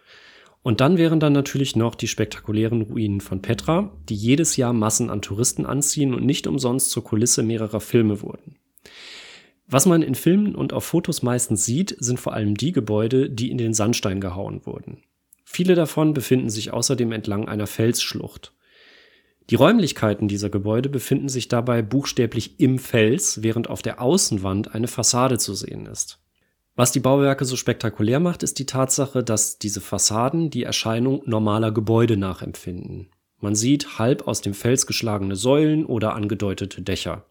Und 0.63 0.82
dann 0.82 0.98
wären 0.98 1.19
dann 1.19 1.34
natürlich 1.34 1.76
noch 1.76 1.93
die 1.93 2.08
spektakulären 2.08 2.82
Ruinen 2.82 3.22
von 3.22 3.41
Petra, 3.41 3.95
die 4.10 4.15
jedes 4.15 4.58
Jahr 4.58 4.74
Massen 4.74 5.10
an 5.10 5.22
Touristen 5.22 5.65
anziehen 5.65 6.13
und 6.13 6.26
nicht 6.26 6.48
umsonst 6.48 6.89
zur 6.89 7.04
Kulisse 7.04 7.43
mehrerer 7.43 7.80
Filme 7.80 8.22
wurden. 8.22 8.56
Was 9.67 9.86
man 9.86 10.02
in 10.02 10.15
Filmen 10.15 10.56
und 10.56 10.74
auf 10.74 10.84
Fotos 10.84 11.22
meistens 11.22 11.63
sieht, 11.63 11.95
sind 12.00 12.19
vor 12.19 12.34
allem 12.34 12.56
die 12.56 12.72
Gebäude, 12.72 13.30
die 13.30 13.52
in 13.52 13.60
den 13.60 13.76
Sandstein 13.76 14.19
gehauen 14.19 14.65
wurden. 14.65 15.04
Viele 15.52 15.74
davon 15.74 16.14
befinden 16.14 16.52
sich 16.52 16.72
außerdem 16.72 17.12
entlang 17.12 17.48
einer 17.48 17.66
Felsschlucht. 17.66 18.54
Die 19.50 19.56
Räumlichkeiten 19.56 20.28
dieser 20.28 20.52
Gebäude 20.52 20.90
befinden 20.90 21.28
sich 21.28 21.48
dabei 21.48 21.82
buchstäblich 21.82 22.60
im 22.60 22.78
Fels, 22.78 23.42
während 23.42 23.68
auf 23.68 23.82
der 23.82 24.00
Außenwand 24.00 24.76
eine 24.76 24.88
Fassade 24.88 25.40
zu 25.40 25.56
sehen 25.56 25.88
ist. 25.88 26.20
Was 26.76 26.92
die 26.92 27.00
Bauwerke 27.00 27.46
so 27.46 27.56
spektakulär 27.56 28.20
macht, 28.20 28.44
ist 28.44 28.60
die 28.60 28.68
Tatsache, 28.68 29.24
dass 29.24 29.58
diese 29.58 29.82
Fassaden 29.82 30.52
die 30.52 30.64
Erscheinung 30.64 31.24
normaler 31.26 31.72
Gebäude 31.72 32.16
nachempfinden. 32.16 33.10
Man 33.40 33.56
sieht 33.56 33.98
halb 33.98 34.28
aus 34.28 34.42
dem 34.42 34.54
Fels 34.54 34.86
geschlagene 34.86 35.36
Säulen 35.36 35.84
oder 35.84 36.14
angedeutete 36.14 36.84
Dächer. 36.84 37.26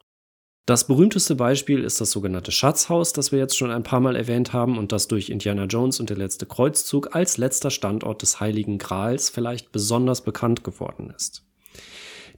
Das 0.68 0.87
berühmteste 0.87 1.35
Beispiel 1.35 1.83
ist 1.83 1.98
das 1.98 2.11
sogenannte 2.11 2.52
Schatzhaus, 2.52 3.14
das 3.14 3.33
wir 3.33 3.38
jetzt 3.38 3.57
schon 3.57 3.70
ein 3.70 3.85
paar 3.85 4.00
Mal 4.00 4.16
erwähnt 4.16 4.52
haben 4.52 4.76
und 4.76 4.92
das 4.92 5.09
durch 5.09 5.31
Indiana 5.31 5.64
Jones 5.64 5.98
und 5.98 6.11
der 6.11 6.18
letzte 6.18 6.44
Kreuzzug 6.44 7.16
als 7.16 7.38
letzter 7.38 7.70
Standort 7.70 8.20
des 8.20 8.38
Heiligen 8.38 8.76
Grals 8.76 9.31
vielleicht 9.31 9.72
besonders 9.72 10.20
bekannt 10.20 10.64
geworden 10.64 11.11
ist. 11.16 11.42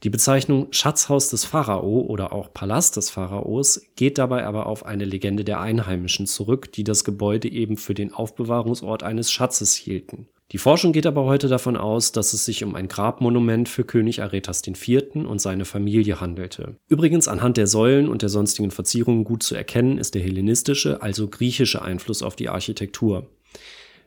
Die 0.05 0.11
Bezeichnung 0.11 0.69
Schatzhaus 0.71 1.29
des 1.31 1.45
Pharao 1.45 2.03
oder 2.03 2.33
auch 2.33 2.53
Palast 2.53 2.97
des 2.97 3.11
Pharaos 3.11 3.83
geht 3.97 4.17
dabei 4.17 4.47
aber 4.47 4.67
auf 4.67 4.87
eine 4.87 5.07
Legende 5.07 5.43
der 5.43 5.59
Einheimischen 5.59 6.29
zurück, 6.29 6.71
die 6.71 6.85
das 6.85 7.03
Gebäude 7.03 7.49
eben 7.49 7.77
für 7.77 7.95
den 7.95 8.15
Aufbewahrungsort 8.15 9.03
eines 9.03 9.33
Schatzes 9.33 9.75
hielten. 9.75 10.29
Die 10.53 10.59
Forschung 10.59 10.93
geht 10.93 11.07
aber 11.07 11.27
heute 11.27 11.47
davon 11.47 11.77
aus, 11.77 12.11
dass 12.11 12.33
es 12.33 12.45
sich 12.45 12.65
um 12.65 12.75
ein 12.75 12.89
Grabmonument 12.89 13.69
für 13.69 13.85
König 13.85 14.21
Aretas 14.21 14.67
IV. 14.67 15.15
und 15.15 15.41
seine 15.41 15.65
Familie 15.65 16.21
handelte. 16.21 16.75
Übrigens 16.89 17.29
anhand 17.29 17.57
der 17.57 17.69
Säulen 17.69 18.09
und 18.09 18.23
der 18.23 18.31
sonstigen 18.31 18.73
Verzierungen 18.73 19.23
gut 19.23 19.45
zu 19.45 19.55
erkennen 19.55 19.97
ist 19.97 20.17
der 20.17 20.23
hellenistische, 20.23 21.03
also 21.03 21.29
griechische 21.29 21.83
Einfluss 21.83 22.25
auf 22.25 22.35
die 22.35 22.49
Architektur. 22.49 23.29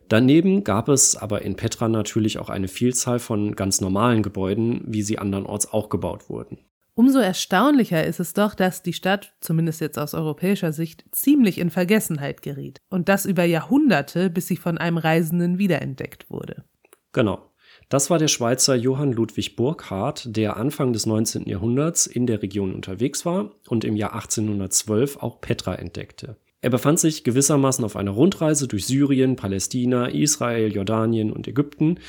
Daneben 0.09 0.65
gab 0.65 0.89
es 0.89 1.15
aber 1.15 1.43
in 1.43 1.55
Petra 1.55 1.87
natürlich 1.87 2.37
auch 2.39 2.49
eine 2.49 2.67
Vielzahl 2.67 3.19
von 3.19 3.55
ganz 3.55 3.79
normalen 3.79 4.21
Gebäuden, 4.21 4.81
wie 4.85 5.01
sie 5.01 5.19
andernorts 5.19 5.71
auch 5.71 5.87
gebaut 5.87 6.29
wurden. 6.29 6.57
Umso 6.95 7.17
erstaunlicher 7.17 8.05
ist 8.05 8.19
es 8.19 8.33
doch, 8.33 8.53
dass 8.53 8.83
die 8.83 8.93
Stadt, 8.93 9.33
zumindest 9.39 9.81
jetzt 9.81 9.97
aus 9.97 10.13
europäischer 10.13 10.71
Sicht, 10.71 11.03
ziemlich 11.11 11.57
in 11.57 11.71
Vergessenheit 11.71 12.43
geriet. 12.43 12.81
Und 12.89 13.09
das 13.09 13.25
über 13.25 13.43
Jahrhunderte, 13.43 14.29
bis 14.29 14.47
sie 14.47 14.57
von 14.57 14.77
einem 14.77 14.97
Reisenden 14.97 15.57
wiederentdeckt 15.57 16.29
wurde. 16.29 16.63
Genau. 17.11 17.49
Das 17.89 18.11
war 18.11 18.19
der 18.19 18.27
Schweizer 18.27 18.75
Johann 18.75 19.11
Ludwig 19.11 19.55
Burckhardt, 19.55 20.35
der 20.35 20.57
Anfang 20.57 20.93
des 20.93 21.07
19. 21.07 21.47
Jahrhunderts 21.47 22.05
in 22.05 22.27
der 22.27 22.43
Region 22.43 22.73
unterwegs 22.73 23.25
war 23.25 23.51
und 23.67 23.83
im 23.83 23.95
Jahr 23.95 24.13
1812 24.13 25.17
auch 25.17 25.41
Petra 25.41 25.75
entdeckte. 25.75 26.37
Er 26.61 26.69
befand 26.69 26.99
sich 26.99 27.23
gewissermaßen 27.23 27.83
auf 27.83 27.95
einer 27.95 28.11
Rundreise 28.11 28.67
durch 28.67 28.85
Syrien, 28.85 29.35
Palästina, 29.35 30.07
Israel, 30.07 30.73
Jordanien 30.73 31.31
und 31.31 31.47
Ägypten 31.47 31.99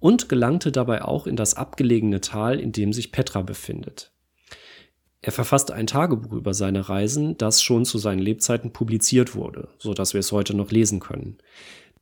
und 0.00 0.28
gelangte 0.28 0.72
dabei 0.72 1.04
auch 1.04 1.26
in 1.26 1.36
das 1.36 1.54
abgelegene 1.54 2.20
Tal, 2.20 2.58
in 2.58 2.72
dem 2.72 2.92
sich 2.92 3.12
Petra 3.12 3.42
befindet. 3.42 4.12
Er 5.22 5.32
verfasste 5.32 5.74
ein 5.74 5.86
Tagebuch 5.86 6.32
über 6.32 6.54
seine 6.54 6.88
Reisen, 6.88 7.36
das 7.36 7.62
schon 7.62 7.84
zu 7.84 7.98
seinen 7.98 8.20
Lebzeiten 8.20 8.72
publiziert 8.72 9.34
wurde, 9.34 9.68
so 9.78 9.92
dass 9.92 10.14
wir 10.14 10.20
es 10.20 10.32
heute 10.32 10.56
noch 10.56 10.70
lesen 10.70 11.00
können. 11.00 11.38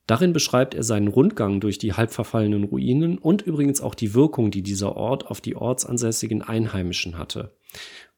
Darin 0.07 0.33
beschreibt 0.33 0.75
er 0.75 0.85
seinen 0.85 1.09
Rundgang 1.09 1.61
durch 1.61 1.79
die 1.79 1.93
halb 1.93 2.13
verfallenen 2.13 2.65
Ruinen 2.65 3.19
und 3.19 3.43
übrigens 3.43 3.81
auch 3.81 3.95
die 3.95 4.15
Wirkung, 4.15 4.51
die 4.51 4.63
dieser 4.63 4.97
Ort 4.97 5.27
auf 5.27 5.41
die 5.41 5.57
ortsansässigen 5.57 6.43
Einheimischen 6.43 7.19
hatte. 7.19 7.57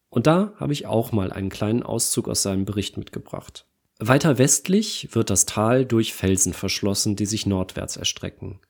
Und 0.09 0.27
da 0.27 0.53
habe 0.57 0.73
ich 0.73 0.87
auch 0.87 1.13
mal 1.13 1.33
einen 1.33 1.49
kleinen 1.49 1.83
Auszug 1.83 2.29
aus 2.29 2.43
seinem 2.43 2.65
Bericht 2.65 2.97
mitgebracht. 2.97 3.67
Weiter 3.99 4.39
westlich 4.39 5.09
wird 5.13 5.31
das 5.31 5.47
Tal 5.47 5.85
durch 5.85 6.15
Felsen 6.15 6.53
verschlossen, 6.53 7.17
die 7.17 7.27
sich 7.27 7.47
nordwärts 7.47 7.97
erstrecken. 7.97 8.61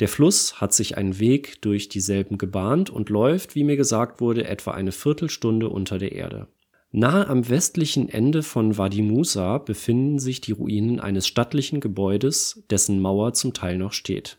Der 0.00 0.08
Fluss 0.08 0.62
hat 0.62 0.72
sich 0.72 0.96
einen 0.96 1.18
Weg 1.18 1.60
durch 1.60 1.90
dieselben 1.90 2.38
gebahnt 2.38 2.88
und 2.88 3.10
läuft, 3.10 3.54
wie 3.54 3.64
mir 3.64 3.76
gesagt 3.76 4.22
wurde, 4.22 4.46
etwa 4.46 4.70
eine 4.70 4.92
Viertelstunde 4.92 5.68
unter 5.68 5.98
der 5.98 6.12
Erde. 6.12 6.48
Nahe 6.90 7.28
am 7.28 7.48
westlichen 7.48 8.08
Ende 8.08 8.42
von 8.42 8.78
Wadi 8.78 9.02
Musa 9.02 9.58
befinden 9.58 10.18
sich 10.18 10.40
die 10.40 10.52
Ruinen 10.52 11.00
eines 11.00 11.26
stattlichen 11.26 11.80
Gebäudes, 11.80 12.64
dessen 12.70 13.00
Mauer 13.00 13.34
zum 13.34 13.52
Teil 13.52 13.76
noch 13.76 13.92
steht. 13.92 14.38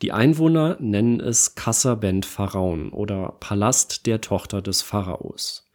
Die 0.00 0.12
Einwohner 0.12 0.78
nennen 0.80 1.20
es 1.20 1.54
Kasser 1.54 1.94
Bent 1.94 2.26
Pharaon 2.26 2.88
oder 2.88 3.36
Palast 3.38 4.06
der 4.06 4.20
Tochter 4.20 4.62
des 4.62 4.82
Pharaos. 4.82 5.70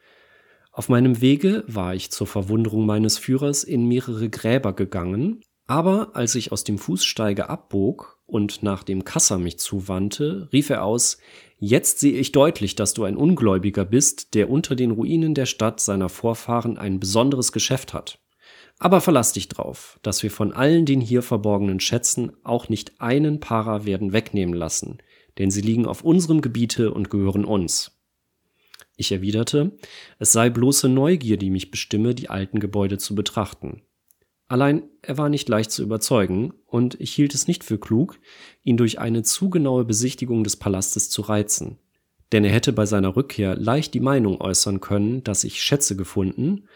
Auf 0.71 0.89
meinem 0.89 1.21
Wege 1.21 1.63
war 1.67 1.95
ich 1.95 2.12
zur 2.12 2.28
Verwunderung 2.28 2.86
meines 2.86 3.17
Führers 3.17 3.63
in 3.63 3.88
mehrere 3.88 4.30
Gräber 4.30 4.73
gegangen, 4.73 5.41
aber 5.65 6.15
als 6.15 6.36
ich 6.36 6.52
aus 6.52 6.63
dem 6.63 6.78
Fußsteige 6.78 7.50
abbog 7.50 8.16
und 8.28 8.62
nach 8.62 8.84
dem 8.84 9.04
Kasser 9.04 9.40
mich 9.40 9.58
zuwandte, 9.58 10.50
rief 10.54 10.70
er 10.70 10.84
aus 10.84 11.18
Jetzt 11.60 12.00
sehe 12.00 12.20
ich 12.20 12.34
deutlich, 12.34 12.76
dass 12.76 12.94
du 12.94 13.04
ein 13.04 13.18
Ungläubiger 13.18 13.84
bist, 13.84 14.36
der 14.36 14.52
unter 14.52 14.76
den 14.76 14.92
Ruinen 14.92 15.34
der 15.34 15.48
Stadt 15.48 15.80
seiner 15.80 16.08
Vorfahren 16.08 16.78
ein 16.78 17.00
besonderes 17.00 17.52
Geschäft 17.52 17.96
hat. 17.96 18.20
Aber 18.78 19.02
verlass 19.02 19.34
dich 19.34 19.50
drauf, 19.50 20.00
dass 20.04 20.22
wir 20.22 20.30
von 20.30 20.54
allen 20.54 20.86
den 20.86 21.02
hier 21.02 21.24
verborgenen 21.24 21.80
Schätzen 21.80 22.32
auch 22.44 22.70
nicht 22.70 23.02
einen 23.02 23.40
Para 23.40 23.86
werden 23.86 24.13
wegnehmen 24.13 24.54
lassen, 24.54 25.00
denn 25.40 25.50
sie 25.50 25.62
liegen 25.62 25.88
auf 25.88 26.04
unserem 26.04 26.42
Gebiete 26.42 26.94
und 26.94 27.10
gehören 27.10 27.44
uns. 27.44 27.98
Ich 28.96 29.12
erwiderte, 29.12 29.78
es 30.20 30.32
sei 30.32 30.52
bloße 30.52 30.90
Neugier, 30.90 31.38
die 31.38 31.50
mich 31.50 31.72
bestimme, 31.72 32.13
die 32.13 32.30
alten 32.30 32.60
Gebäude 32.60 33.00
zu 33.00 33.16
betrachten. 33.16 33.82
Allein 34.48 34.84
er 35.02 35.18
war 35.18 35.30
nicht 35.30 35.50
leicht 35.50 35.72
zu 35.72 35.84
überzeugen, 35.84 36.54
und 36.66 37.00
ich 37.02 37.14
hielt 37.14 37.34
es 37.34 37.48
nicht 37.48 37.64
für 37.64 37.78
klug, 37.78 38.20
ihn 38.64 38.78
durch 38.78 39.00
eine 39.00 39.24
zu 39.24 39.50
genaue 39.50 39.84
Besichtigung 39.84 40.44
des 40.44 40.56
Palastes 40.56 41.10
zu 41.10 41.22
reizen. 41.22 41.78
Denn 42.32 42.44
er 42.44 42.52
hätte 42.52 42.74
bei 42.74 42.86
seiner 42.86 43.16
Rückkehr 43.16 43.56
leicht 43.56 43.94
die 43.94 44.00
Meinung 44.00 44.40
äußern 44.42 44.82
können, 44.82 45.24
dass 45.24 45.44
ich 45.44 45.62
Schätze 45.62 45.96
gefunden, 45.96 46.68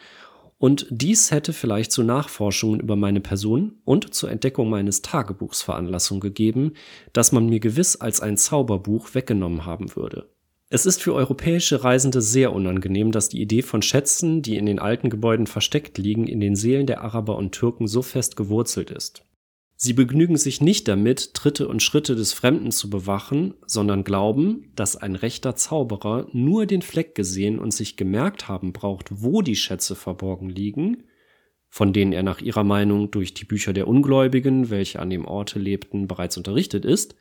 und 0.57 0.85
dies 0.91 1.31
hätte 1.31 1.53
vielleicht 1.53 1.91
zu 1.91 2.03
Nachforschungen 2.03 2.81
über 2.81 2.95
meine 2.95 3.19
Person 3.19 3.79
und 3.83 4.13
zur 4.13 4.29
Entdeckung 4.29 4.69
meines 4.69 5.01
Tagebuchs 5.01 5.63
Veranlassung 5.63 6.19
gegeben, 6.19 6.73
das 7.13 7.31
man 7.31 7.47
mir 7.47 7.59
gewiss 7.59 7.95
als 7.95 8.21
ein 8.21 8.37
Zauberbuch 8.37 9.15
weggenommen 9.15 9.65
haben 9.65 9.95
würde. 9.95 10.29
Es 10.73 10.85
ist 10.85 11.03
für 11.03 11.13
europäische 11.13 11.83
Reisende 11.83 12.21
sehr 12.21 12.53
unangenehm, 12.53 13.11
dass 13.11 13.27
die 13.27 13.41
Idee 13.41 13.61
von 13.61 13.81
Schätzen, 13.81 14.41
die 14.41 14.55
in 14.55 14.65
den 14.65 14.79
alten 14.79 15.09
Gebäuden 15.09 15.45
versteckt 15.45 15.97
liegen, 15.97 16.27
in 16.27 16.39
den 16.39 16.55
Seelen 16.55 16.87
der 16.87 17.01
Araber 17.01 17.35
und 17.35 17.51
Türken 17.51 17.87
so 17.87 18.01
fest 18.01 18.37
gewurzelt 18.37 18.89
ist. 18.89 19.25
Sie 19.75 19.91
begnügen 19.91 20.37
sich 20.37 20.61
nicht 20.61 20.87
damit, 20.87 21.33
Tritte 21.33 21.67
und 21.67 21.83
Schritte 21.83 22.15
des 22.15 22.31
Fremden 22.31 22.71
zu 22.71 22.89
bewachen, 22.89 23.55
sondern 23.65 24.05
glauben, 24.05 24.71
dass 24.77 24.95
ein 24.95 25.15
rechter 25.15 25.57
Zauberer 25.57 26.29
nur 26.31 26.65
den 26.65 26.81
Fleck 26.81 27.15
gesehen 27.15 27.59
und 27.59 27.73
sich 27.73 27.97
gemerkt 27.97 28.47
haben 28.47 28.71
braucht, 28.71 29.09
wo 29.11 29.41
die 29.41 29.57
Schätze 29.57 29.93
verborgen 29.93 30.47
liegen, 30.47 31.03
von 31.67 31.91
denen 31.91 32.13
er 32.13 32.23
nach 32.23 32.39
ihrer 32.39 32.63
Meinung 32.63 33.11
durch 33.11 33.33
die 33.33 33.45
Bücher 33.45 33.73
der 33.73 33.89
Ungläubigen, 33.89 34.69
welche 34.69 35.01
an 35.01 35.09
dem 35.09 35.25
Orte 35.25 35.59
lebten, 35.59 36.07
bereits 36.07 36.37
unterrichtet 36.37 36.85
ist, 36.85 37.15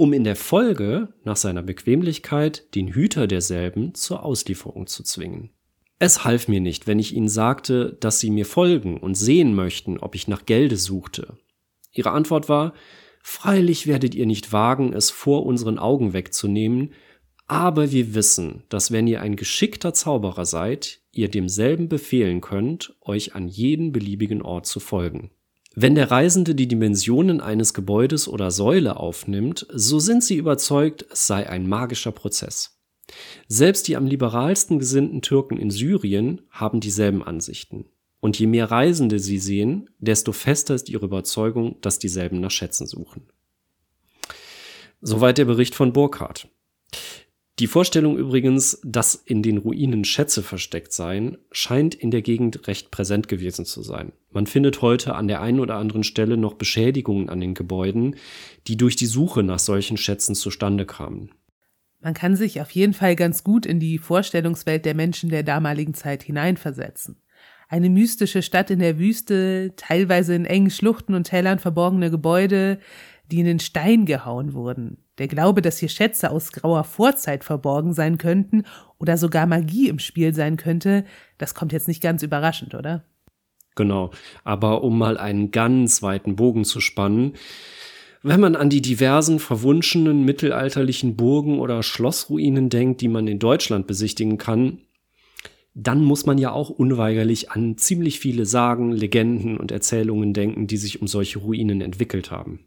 um 0.00 0.14
in 0.14 0.24
der 0.24 0.34
Folge 0.34 1.12
nach 1.24 1.36
seiner 1.36 1.62
Bequemlichkeit 1.62 2.74
den 2.74 2.88
Hüter 2.88 3.26
derselben 3.26 3.94
zur 3.94 4.24
Auslieferung 4.24 4.86
zu 4.86 5.02
zwingen. 5.02 5.50
Es 5.98 6.24
half 6.24 6.48
mir 6.48 6.60
nicht, 6.60 6.86
wenn 6.86 6.98
ich 6.98 7.14
ihnen 7.14 7.28
sagte, 7.28 7.98
dass 8.00 8.18
sie 8.18 8.30
mir 8.30 8.46
folgen 8.46 8.96
und 8.96 9.14
sehen 9.14 9.54
möchten, 9.54 9.98
ob 9.98 10.14
ich 10.14 10.26
nach 10.26 10.46
Gelde 10.46 10.78
suchte. 10.78 11.36
Ihre 11.92 12.12
Antwort 12.12 12.48
war, 12.48 12.72
Freilich 13.22 13.86
werdet 13.86 14.14
ihr 14.14 14.24
nicht 14.24 14.54
wagen, 14.54 14.94
es 14.94 15.10
vor 15.10 15.44
unseren 15.44 15.78
Augen 15.78 16.14
wegzunehmen, 16.14 16.94
aber 17.46 17.92
wir 17.92 18.14
wissen, 18.14 18.62
dass 18.70 18.92
wenn 18.92 19.06
ihr 19.06 19.20
ein 19.20 19.36
geschickter 19.36 19.92
Zauberer 19.92 20.46
seid, 20.46 21.02
ihr 21.12 21.28
demselben 21.28 21.90
befehlen 21.90 22.40
könnt, 22.40 22.96
euch 23.02 23.34
an 23.34 23.48
jeden 23.48 23.92
beliebigen 23.92 24.40
Ort 24.40 24.64
zu 24.64 24.80
folgen. 24.80 25.30
Wenn 25.76 25.94
der 25.94 26.10
Reisende 26.10 26.54
die 26.54 26.66
Dimensionen 26.66 27.40
eines 27.40 27.74
Gebäudes 27.74 28.26
oder 28.26 28.50
Säule 28.50 28.96
aufnimmt, 28.96 29.66
so 29.72 30.00
sind 30.00 30.24
sie 30.24 30.36
überzeugt, 30.36 31.06
es 31.10 31.28
sei 31.28 31.48
ein 31.48 31.68
magischer 31.68 32.10
Prozess. 32.10 32.80
Selbst 33.46 33.86
die 33.86 33.96
am 33.96 34.06
liberalsten 34.06 34.78
gesinnten 34.78 35.22
Türken 35.22 35.56
in 35.56 35.70
Syrien 35.70 36.42
haben 36.50 36.80
dieselben 36.80 37.22
Ansichten. 37.22 37.86
Und 38.20 38.38
je 38.38 38.46
mehr 38.46 38.70
Reisende 38.70 39.18
sie 39.18 39.38
sehen, 39.38 39.88
desto 39.98 40.32
fester 40.32 40.74
ist 40.74 40.88
ihre 40.88 41.06
Überzeugung, 41.06 41.80
dass 41.80 41.98
dieselben 41.98 42.40
nach 42.40 42.50
Schätzen 42.50 42.86
suchen. 42.86 43.28
Soweit 45.00 45.38
der 45.38 45.46
Bericht 45.46 45.74
von 45.74 45.92
Burkhardt. 45.92 46.48
Die 47.60 47.66
Vorstellung 47.66 48.16
übrigens, 48.16 48.80
dass 48.82 49.14
in 49.14 49.42
den 49.42 49.58
Ruinen 49.58 50.06
Schätze 50.06 50.42
versteckt 50.42 50.94
seien, 50.94 51.36
scheint 51.52 51.94
in 51.94 52.10
der 52.10 52.22
Gegend 52.22 52.66
recht 52.68 52.90
präsent 52.90 53.28
gewesen 53.28 53.66
zu 53.66 53.82
sein. 53.82 54.12
Man 54.30 54.46
findet 54.46 54.80
heute 54.80 55.14
an 55.14 55.28
der 55.28 55.42
einen 55.42 55.60
oder 55.60 55.74
anderen 55.74 56.02
Stelle 56.02 56.38
noch 56.38 56.54
Beschädigungen 56.54 57.28
an 57.28 57.38
den 57.38 57.52
Gebäuden, 57.52 58.16
die 58.66 58.78
durch 58.78 58.96
die 58.96 59.04
Suche 59.04 59.42
nach 59.42 59.58
solchen 59.58 59.98
Schätzen 59.98 60.34
zustande 60.34 60.86
kamen. 60.86 61.32
Man 62.00 62.14
kann 62.14 62.34
sich 62.34 62.62
auf 62.62 62.70
jeden 62.70 62.94
Fall 62.94 63.14
ganz 63.14 63.44
gut 63.44 63.66
in 63.66 63.78
die 63.78 63.98
Vorstellungswelt 63.98 64.86
der 64.86 64.94
Menschen 64.94 65.28
der 65.28 65.42
damaligen 65.42 65.92
Zeit 65.92 66.22
hineinversetzen. 66.22 67.20
Eine 67.68 67.90
mystische 67.90 68.40
Stadt 68.40 68.70
in 68.70 68.78
der 68.78 68.98
Wüste, 68.98 69.74
teilweise 69.76 70.34
in 70.34 70.46
engen 70.46 70.70
Schluchten 70.70 71.12
und 71.12 71.24
Tälern 71.24 71.58
verborgene 71.58 72.10
Gebäude, 72.10 72.78
die 73.30 73.40
in 73.40 73.44
den 73.44 73.60
Stein 73.60 74.06
gehauen 74.06 74.54
wurden. 74.54 75.04
Der 75.20 75.28
Glaube, 75.28 75.60
dass 75.60 75.76
hier 75.76 75.90
Schätze 75.90 76.30
aus 76.30 76.50
grauer 76.50 76.82
Vorzeit 76.82 77.44
verborgen 77.44 77.92
sein 77.92 78.16
könnten 78.16 78.64
oder 78.98 79.18
sogar 79.18 79.46
Magie 79.46 79.90
im 79.90 79.98
Spiel 79.98 80.34
sein 80.34 80.56
könnte, 80.56 81.04
das 81.36 81.54
kommt 81.54 81.72
jetzt 81.72 81.88
nicht 81.88 82.02
ganz 82.02 82.22
überraschend, 82.22 82.74
oder? 82.74 83.04
Genau. 83.74 84.12
Aber 84.44 84.82
um 84.82 84.96
mal 84.96 85.18
einen 85.18 85.50
ganz 85.50 86.02
weiten 86.02 86.36
Bogen 86.36 86.64
zu 86.64 86.80
spannen, 86.80 87.34
wenn 88.22 88.40
man 88.40 88.56
an 88.56 88.70
die 88.70 88.80
diversen 88.80 89.40
verwunschenen 89.40 90.24
mittelalterlichen 90.24 91.16
Burgen 91.16 91.58
oder 91.58 91.82
Schlossruinen 91.82 92.70
denkt, 92.70 93.02
die 93.02 93.08
man 93.08 93.28
in 93.28 93.38
Deutschland 93.38 93.86
besichtigen 93.86 94.38
kann, 94.38 94.78
dann 95.74 96.02
muss 96.02 96.24
man 96.24 96.38
ja 96.38 96.50
auch 96.50 96.70
unweigerlich 96.70 97.50
an 97.50 97.76
ziemlich 97.76 98.20
viele 98.20 98.46
Sagen, 98.46 98.90
Legenden 98.90 99.58
und 99.58 99.70
Erzählungen 99.70 100.32
denken, 100.32 100.66
die 100.66 100.78
sich 100.78 101.02
um 101.02 101.08
solche 101.08 101.40
Ruinen 101.40 101.82
entwickelt 101.82 102.30
haben. 102.30 102.60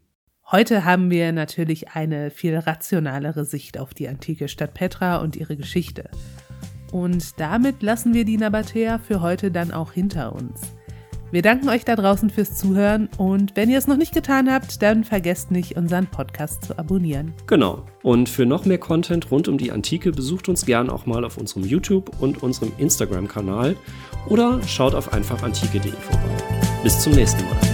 Heute 0.54 0.84
haben 0.84 1.10
wir 1.10 1.32
natürlich 1.32 1.88
eine 1.94 2.30
viel 2.30 2.56
rationalere 2.56 3.44
Sicht 3.44 3.76
auf 3.76 3.92
die 3.92 4.06
antike 4.06 4.46
Stadt 4.46 4.72
Petra 4.72 5.16
und 5.16 5.34
ihre 5.34 5.56
Geschichte. 5.56 6.08
Und 6.92 7.40
damit 7.40 7.82
lassen 7.82 8.14
wir 8.14 8.24
die 8.24 8.36
Nabatäer 8.36 9.00
für 9.00 9.20
heute 9.20 9.50
dann 9.50 9.72
auch 9.72 9.90
hinter 9.90 10.32
uns. 10.32 10.60
Wir 11.32 11.42
danken 11.42 11.68
euch 11.70 11.84
da 11.84 11.96
draußen 11.96 12.30
fürs 12.30 12.56
Zuhören 12.56 13.08
und 13.18 13.56
wenn 13.56 13.68
ihr 13.68 13.78
es 13.78 13.88
noch 13.88 13.96
nicht 13.96 14.14
getan 14.14 14.48
habt, 14.48 14.80
dann 14.80 15.02
vergesst 15.02 15.50
nicht, 15.50 15.76
unseren 15.76 16.06
Podcast 16.06 16.64
zu 16.66 16.78
abonnieren. 16.78 17.34
Genau. 17.48 17.84
Und 18.04 18.28
für 18.28 18.46
noch 18.46 18.64
mehr 18.64 18.78
Content 18.78 19.32
rund 19.32 19.48
um 19.48 19.58
die 19.58 19.72
Antike 19.72 20.12
besucht 20.12 20.48
uns 20.48 20.64
gern 20.64 20.88
auch 20.88 21.04
mal 21.04 21.24
auf 21.24 21.36
unserem 21.36 21.64
YouTube 21.64 22.22
und 22.22 22.44
unserem 22.44 22.70
Instagram-Kanal 22.78 23.74
oder 24.28 24.62
schaut 24.68 24.94
auf 24.94 25.12
einfachantike.de 25.12 25.90
vorbei. 25.90 26.36
Bis 26.84 27.00
zum 27.00 27.14
nächsten 27.14 27.42
Mal. 27.42 27.73